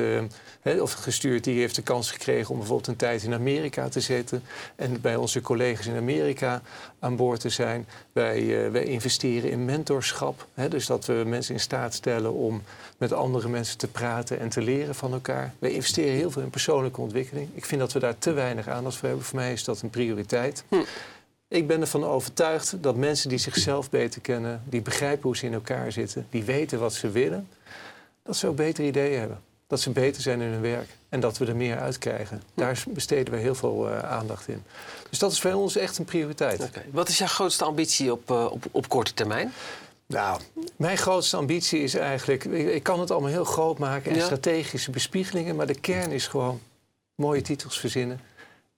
Hè, 0.60 0.80
of 0.80 0.92
gestuurd, 0.92 1.44
die 1.44 1.58
heeft 1.58 1.74
de 1.74 1.82
kans 1.82 2.10
gekregen 2.10 2.50
om 2.50 2.58
bijvoorbeeld 2.58 2.88
een 2.88 2.96
tijd 2.96 3.22
in 3.22 3.34
Amerika 3.34 3.88
te 3.88 4.00
zitten. 4.00 4.42
En 4.76 5.00
bij 5.00 5.16
onze 5.16 5.40
collega's 5.40 5.86
in 5.86 5.96
Amerika 5.96 6.62
aan 6.98 7.16
boord 7.16 7.40
te 7.40 7.48
zijn. 7.48 7.86
Wij, 8.12 8.40
uh, 8.40 8.70
wij 8.70 8.84
investeren 8.84 9.50
in 9.50 9.64
mentorschap. 9.64 10.46
Hè, 10.54 10.68
dus 10.68 10.86
dat 10.86 11.06
we 11.06 11.22
mensen 11.26 11.54
in 11.54 11.60
staat 11.60 11.94
stellen 11.94 12.32
om 12.32 12.62
met 12.98 13.12
andere 13.12 13.48
mensen 13.48 13.78
te 13.78 13.88
praten 13.88 14.38
en 14.40 14.48
te 14.48 14.62
leren 14.62 14.94
van 14.94 15.12
elkaar. 15.12 15.54
Wij 15.58 15.70
investeren 15.70 16.14
heel 16.14 16.30
veel 16.30 16.42
in 16.42 16.50
persoonlijke 16.50 17.00
ontwikkeling. 17.00 17.48
Ik 17.54 17.64
vind 17.64 17.80
dat 17.80 17.92
we 17.92 17.98
daar 17.98 18.18
te 18.18 18.32
weinig 18.32 18.68
aandacht 18.68 18.96
voor 18.96 19.08
hebben. 19.08 19.26
Voor 19.26 19.38
mij 19.38 19.52
is 19.52 19.64
dat 19.64 19.80
een 19.80 19.90
prioriteit. 19.90 20.64
Hm. 20.68 20.76
Ik 21.48 21.66
ben 21.66 21.80
ervan 21.80 22.04
overtuigd 22.04 22.82
dat 22.82 22.96
mensen 22.96 23.28
die 23.28 23.38
zichzelf 23.38 23.90
beter 23.90 24.20
kennen, 24.20 24.62
die 24.64 24.82
begrijpen 24.82 25.22
hoe 25.22 25.36
ze 25.36 25.46
in 25.46 25.52
elkaar 25.52 25.92
zitten, 25.92 26.26
die 26.30 26.44
weten 26.44 26.78
wat 26.78 26.92
ze 26.92 27.10
willen, 27.10 27.48
dat 28.22 28.36
ze 28.36 28.46
ook 28.46 28.56
betere 28.56 28.86
ideeën 28.86 29.18
hebben. 29.18 29.40
Dat 29.74 29.82
ze 29.82 29.90
beter 29.90 30.22
zijn 30.22 30.40
in 30.40 30.50
hun 30.50 30.60
werk 30.60 30.88
en 31.08 31.20
dat 31.20 31.38
we 31.38 31.46
er 31.46 31.56
meer 31.56 31.78
uit 31.78 31.98
krijgen. 31.98 32.42
Daar 32.54 32.82
besteden 32.88 33.34
we 33.34 33.40
heel 33.40 33.54
veel 33.54 33.90
uh, 33.90 33.98
aandacht 33.98 34.48
in. 34.48 34.62
Dus 35.10 35.18
dat 35.18 35.32
is 35.32 35.40
voor 35.40 35.52
ons 35.52 35.76
echt 35.76 35.98
een 35.98 36.04
prioriteit. 36.04 36.62
Okay. 36.62 36.84
Wat 36.90 37.08
is 37.08 37.18
jouw 37.18 37.26
grootste 37.26 37.64
ambitie 37.64 38.12
op, 38.12 38.30
uh, 38.30 38.44
op, 38.50 38.64
op 38.70 38.88
korte 38.88 39.14
termijn? 39.14 39.52
Nou, 40.06 40.40
mijn 40.76 40.96
grootste 40.96 41.36
ambitie 41.36 41.80
is 41.80 41.94
eigenlijk... 41.94 42.44
Ik 42.44 42.82
kan 42.82 43.00
het 43.00 43.10
allemaal 43.10 43.30
heel 43.30 43.44
groot 43.44 43.78
maken 43.78 44.10
en 44.10 44.16
ja. 44.16 44.24
strategische 44.24 44.90
bespiegelingen... 44.90 45.56
maar 45.56 45.66
de 45.66 45.80
kern 45.80 46.10
is 46.10 46.26
gewoon 46.26 46.60
mooie 47.14 47.42
titels 47.42 47.80
verzinnen 47.80 48.20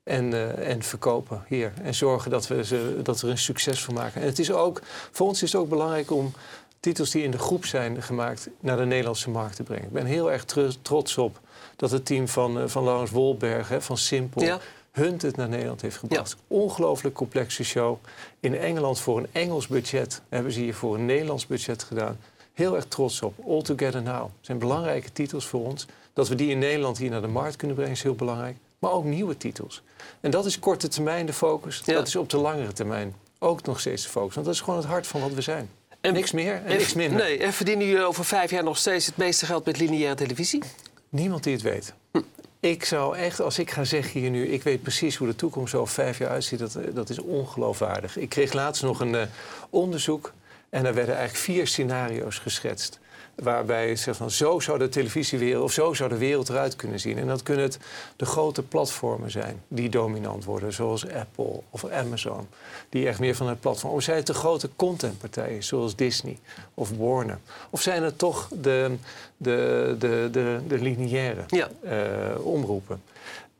en, 0.02 0.32
uh, 0.32 0.70
en 0.70 0.82
verkopen 0.82 1.44
hier. 1.48 1.72
En 1.82 1.94
zorgen 1.94 2.30
dat 2.30 2.46
we, 2.46 2.64
ze, 2.64 3.00
dat 3.02 3.20
we 3.20 3.26
er 3.26 3.32
een 3.32 3.38
succes 3.38 3.84
van 3.84 3.94
maken. 3.94 4.20
En 4.20 4.26
het 4.26 4.38
is 4.38 4.52
ook, 4.52 4.80
voor 5.10 5.26
ons 5.26 5.42
is 5.42 5.52
het 5.52 5.60
ook 5.60 5.68
belangrijk 5.68 6.10
om 6.10 6.32
titels 6.80 7.10
die 7.10 7.22
in 7.22 7.30
de 7.30 7.38
groep 7.38 7.64
zijn 7.64 8.02
gemaakt 8.02 8.48
naar 8.60 8.76
de 8.76 8.84
Nederlandse 8.84 9.30
markt 9.30 9.56
te 9.56 9.62
brengen. 9.62 9.84
Ik 9.84 9.92
ben 9.92 10.06
heel 10.06 10.32
erg 10.32 10.44
trots 10.82 11.18
op 11.18 11.40
dat 11.76 11.90
het 11.90 12.06
team 12.06 12.28
van, 12.28 12.58
uh, 12.58 12.64
van 12.66 12.84
Laurens 12.84 13.10
Wolberg, 13.10 13.68
hè, 13.68 13.82
van 13.82 13.96
Simpel, 13.96 14.42
ja. 14.42 14.60
Hunt 14.96 15.22
het 15.22 15.36
naar 15.36 15.48
Nederland 15.48 15.80
heeft 15.80 15.96
gebracht. 15.96 16.30
Ja. 16.30 16.56
Ongelooflijk 16.56 17.14
complexe 17.14 17.64
show. 17.64 17.96
In 18.40 18.58
Engeland 18.58 19.00
voor 19.00 19.18
een 19.18 19.26
Engels 19.32 19.66
budget 19.66 20.22
hebben 20.28 20.52
ze 20.52 20.60
hier 20.60 20.74
voor 20.74 20.94
een 20.94 21.06
Nederlands 21.06 21.46
budget 21.46 21.82
gedaan. 21.82 22.18
Heel 22.52 22.76
erg 22.76 22.84
trots 22.84 23.22
op. 23.22 23.34
All 23.46 23.62
Together 23.62 24.02
Now. 24.02 24.20
Dat 24.20 24.30
zijn 24.40 24.58
belangrijke 24.58 25.12
titels 25.12 25.46
voor 25.46 25.64
ons. 25.64 25.86
Dat 26.12 26.28
we 26.28 26.34
die 26.34 26.50
in 26.50 26.58
Nederland 26.58 26.98
hier 26.98 27.10
naar 27.10 27.20
de 27.20 27.26
markt 27.26 27.56
kunnen 27.56 27.76
brengen 27.76 27.94
is 27.94 28.02
heel 28.02 28.14
belangrijk. 28.14 28.56
Maar 28.78 28.90
ook 28.90 29.04
nieuwe 29.04 29.36
titels. 29.36 29.82
En 30.20 30.30
dat 30.30 30.46
is 30.46 30.58
korte 30.58 30.88
termijn 30.88 31.26
de 31.26 31.32
focus. 31.32 31.82
Ja. 31.84 31.94
Dat 31.94 32.06
is 32.06 32.16
op 32.16 32.30
de 32.30 32.36
langere 32.36 32.72
termijn 32.72 33.14
ook 33.38 33.62
nog 33.62 33.80
steeds 33.80 34.02
de 34.02 34.08
focus. 34.08 34.34
Want 34.34 34.46
dat 34.46 34.54
is 34.54 34.60
gewoon 34.60 34.78
het 34.78 34.88
hart 34.88 35.06
van 35.06 35.20
wat 35.20 35.32
we 35.32 35.40
zijn. 35.40 35.70
En, 36.06 36.12
niks 36.12 36.32
meer 36.32 36.54
en, 36.54 36.64
en 36.64 36.76
niks 36.76 36.94
minder. 36.94 37.18
Nee, 37.18 37.38
en 37.38 37.52
verdienen 37.52 37.86
jullie 37.86 38.04
over 38.04 38.24
vijf 38.24 38.50
jaar 38.50 38.64
nog 38.64 38.78
steeds 38.78 39.06
het 39.06 39.16
meeste 39.16 39.46
geld 39.46 39.64
met 39.64 39.78
lineaire 39.78 40.14
televisie? 40.14 40.62
Niemand 41.08 41.44
die 41.44 41.52
het 41.52 41.62
weet. 41.62 41.94
Hm. 42.12 42.20
Ik 42.60 42.84
zou 42.84 43.16
echt, 43.16 43.40
als 43.40 43.58
ik 43.58 43.70
ga 43.70 43.84
zeggen 43.84 44.20
hier 44.20 44.30
nu, 44.30 44.46
ik 44.46 44.62
weet 44.62 44.82
precies 44.82 45.16
hoe 45.16 45.28
de 45.28 45.36
toekomst 45.36 45.74
over 45.74 45.94
vijf 45.94 46.18
jaar 46.18 46.30
uitziet, 46.30 46.58
dat, 46.58 46.78
dat 46.92 47.10
is 47.10 47.18
ongeloofwaardig. 47.18 48.16
Ik 48.16 48.28
kreeg 48.28 48.52
laatst 48.52 48.82
nog 48.82 49.00
een 49.00 49.14
uh, 49.14 49.22
onderzoek 49.70 50.32
en 50.70 50.86
er 50.86 50.94
werden 50.94 51.14
eigenlijk 51.16 51.44
vier 51.44 51.66
scenario's 51.66 52.38
geschetst. 52.38 52.98
Waarbij 53.36 53.88
je 53.88 53.96
zegt 53.96 54.16
van 54.16 54.30
zo 54.30 54.60
zou 54.60 54.78
de 54.78 54.88
televisiewereld 54.88 55.64
of 55.64 55.72
zo 55.72 55.94
zou 55.94 56.08
de 56.08 56.16
wereld 56.16 56.48
eruit 56.48 56.76
kunnen 56.76 57.00
zien. 57.00 57.18
En 57.18 57.26
dat 57.26 57.42
kunnen 57.42 57.64
het 57.64 57.78
de 58.16 58.26
grote 58.26 58.62
platformen 58.62 59.30
zijn 59.30 59.62
die 59.68 59.88
dominant 59.88 60.44
worden, 60.44 60.72
zoals 60.72 61.08
Apple 61.08 61.60
of 61.70 61.84
Amazon. 61.84 62.48
Die 62.88 63.08
echt 63.08 63.18
meer 63.18 63.34
van 63.34 63.48
het 63.48 63.60
platform. 63.60 63.92
Of 63.92 64.02
zijn 64.02 64.16
het 64.16 64.26
de 64.26 64.34
grote 64.34 64.68
contentpartijen, 64.76 65.64
zoals 65.64 65.96
Disney 65.96 66.38
of 66.74 66.90
Warner? 66.90 67.38
Of 67.70 67.82
zijn 67.82 68.02
het 68.02 68.18
toch 68.18 68.48
de, 68.60 68.96
de, 69.36 69.96
de, 69.98 70.28
de, 70.32 70.60
de 70.68 70.78
lineaire 70.78 71.44
ja. 71.46 71.68
uh, 71.84 72.46
omroepen? 72.46 73.02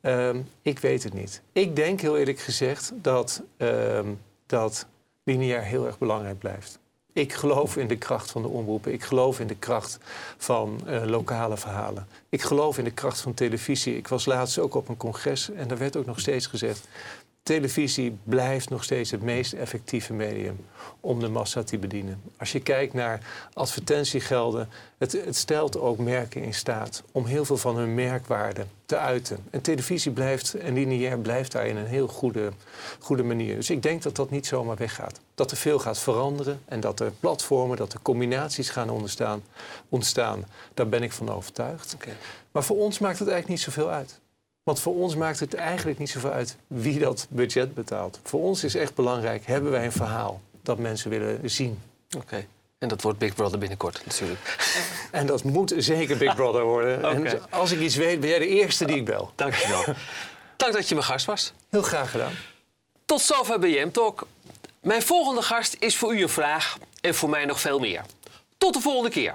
Um, 0.01 0.49
ik 0.63 0.79
weet 0.79 1.03
het 1.03 1.13
niet. 1.13 1.43
Ik 1.53 1.77
denk 1.77 2.01
heel 2.01 2.19
eerlijk 2.19 2.39
gezegd 2.39 2.93
dat, 2.95 3.43
um, 3.57 4.21
dat 4.47 4.87
lineair 5.25 5.63
heel 5.63 5.87
erg 5.87 5.99
belangrijk 5.99 6.39
blijft. 6.39 6.79
Ik 7.17 7.33
geloof 7.33 7.77
in 7.77 7.89
de 7.89 7.97
kracht 7.97 8.31
van 8.31 8.43
de 8.43 8.49
omroepen. 8.49 8.93
Ik 8.93 9.03
geloof 9.03 9.41
in 9.41 9.47
de 9.47 9.57
kracht 9.57 9.99
van 10.37 10.81
uh, 10.87 11.05
lokale 11.05 11.57
verhalen. 11.57 12.07
Ik 12.29 12.43
geloof 12.43 12.79
in 12.79 12.85
de 12.85 12.91
kracht 12.91 13.21
van 13.21 13.35
televisie. 13.35 13.97
Ik 13.97 14.09
was 14.09 14.27
laatst 14.27 14.59
ook 14.59 14.75
op 14.75 14.89
een 14.89 14.97
congres 14.97 15.51
en 15.51 15.69
daar 15.69 15.79
werd 15.79 15.97
ook 15.97 16.07
nog 16.07 16.21
steeds 16.21 16.47
gezegd: 16.47 16.89
televisie 17.47 18.19
blijft 18.25 18.71
nog 18.71 18.85
steeds 18.85 19.11
het 19.11 19.23
meest 19.23 19.53
effectieve 19.53 20.13
medium 20.13 20.57
om 21.01 21.21
de 21.21 21.29
massa 21.29 21.63
te 21.63 21.79
bedienen. 21.79 22.23
Als 22.39 22.53
je 22.53 22.61
kijkt 22.61 22.93
naar 22.93 23.21
advertentiegelden, 23.53 24.69
het, 24.99 25.13
het, 25.13 25.37
stelt 25.37 25.79
ook 25.79 25.99
merken 25.99 26.43
in 26.43 26.55
staat 26.55 27.03
om 27.13 27.25
heel 27.25 27.45
veel 27.45 27.57
van 27.57 27.77
hun 27.77 27.95
merkwaarde 27.95 28.67
te 28.87 28.97
uiten. 28.97 29.39
En 29.51 29.61
televisie 29.61 30.13
blijft, 30.13 30.55
en 30.55 30.75
lineair 30.75 31.19
blijft 31.19 31.53
daar 31.53 31.67
in 31.67 31.77
een 31.77 31.87
heel 31.87 32.09
goede, 32.09 32.53
goede 32.99 33.23
manier. 33.23 33.55
Dus 33.55 33.71
ik 33.71 33.83
denk 33.83 34.03
dat 34.03 34.17
dat 34.17 34.31
niet 34.31 34.47
zomaar 34.47 34.77
weggaat. 34.77 35.21
Dat 35.35 35.51
er 35.51 35.57
veel 35.57 35.79
gaat 35.79 35.99
veranderen 35.99 36.61
en 36.65 36.81
dat 36.81 37.01
er 37.01 37.13
platformen, 37.21 37.77
dat 37.77 37.93
er 37.93 38.01
combinaties 38.03 38.71
gaan 38.71 38.91
ontstaan. 38.91 39.43
ontstaan. 39.89 40.45
Daar 40.75 40.89
ben 40.89 41.03
ik 41.03 41.13
van 41.13 41.31
overtuigd. 41.31 41.95
Okay. 41.95 42.15
Maar 42.53 42.65
voor 42.65 42.77
ons 42.77 42.99
maakt 42.99 43.19
het 43.19 43.29
eigenlijk 43.29 43.59
niet 43.59 43.75
zoveel 43.75 43.91
uit. 43.91 44.21
Want 44.67 44.81
voor 44.81 44.95
ons 44.95 45.17
maakt 45.17 45.41
het 45.41 45.55
eigenlijk 45.55 45.99
niet 45.99 46.11
zoveel 46.11 46.31
uit 46.31 46.57
wie 46.67 46.99
dat 46.99 47.27
budget 47.31 47.75
betaalt. 47.75 48.21
Voor 48.23 48.41
ons 48.41 48.65
is 48.65 48.75
echt 48.75 48.95
belangrijk, 48.95 49.47
hebben 49.47 49.71
wij 49.71 49.85
een 49.85 49.93
verhaal 49.93 50.41
dat 50.63 50.79
mensen 50.79 51.11
willen 51.11 51.51
zien. 51.51 51.83
Oké. 52.07 52.17
Okay. 52.17 52.47
En 52.79 52.89
dat 52.89 53.03
wordt 53.03 53.19
Big 53.19 53.35
Brother 53.35 53.59
binnenkort 53.59 54.03
natuurlijk. 54.05 54.57
En 55.11 55.27
dat 55.27 55.45
moet 55.45 55.75
zeker 55.77 56.17
Big 56.17 56.35
Brother 56.35 56.65
worden. 56.65 56.99
okay. 56.99 57.25
En 57.25 57.51
als 57.51 57.73
ik 57.73 57.81
iets 57.81 57.97
weet, 57.97 58.21
ben 58.21 58.29
jij 58.29 58.39
de 58.39 58.47
eerste 58.47 58.85
die 58.85 58.97
ik 58.97 59.05
bel. 59.05 59.33
Dankjewel. 59.35 59.85
Dank 60.57 60.73
dat 60.73 60.89
je 60.89 60.95
mijn 60.95 61.07
gast 61.07 61.27
was. 61.27 61.53
Heel 61.69 61.83
graag 61.83 62.11
gedaan. 62.11 62.33
Tot 63.05 63.21
zover 63.21 63.59
BM 63.59 63.91
Talk. 63.91 64.27
Mijn 64.81 65.03
volgende 65.03 65.43
gast 65.43 65.77
is 65.79 65.97
voor 65.97 66.15
u 66.15 66.23
een 66.23 66.29
vraag 66.29 66.79
en 67.01 67.15
voor 67.15 67.29
mij 67.29 67.45
nog 67.45 67.61
veel 67.61 67.79
meer. 67.79 68.03
Tot 68.59 68.75
de 68.75 68.81
volgende 68.81 69.11
keer. 69.11 69.35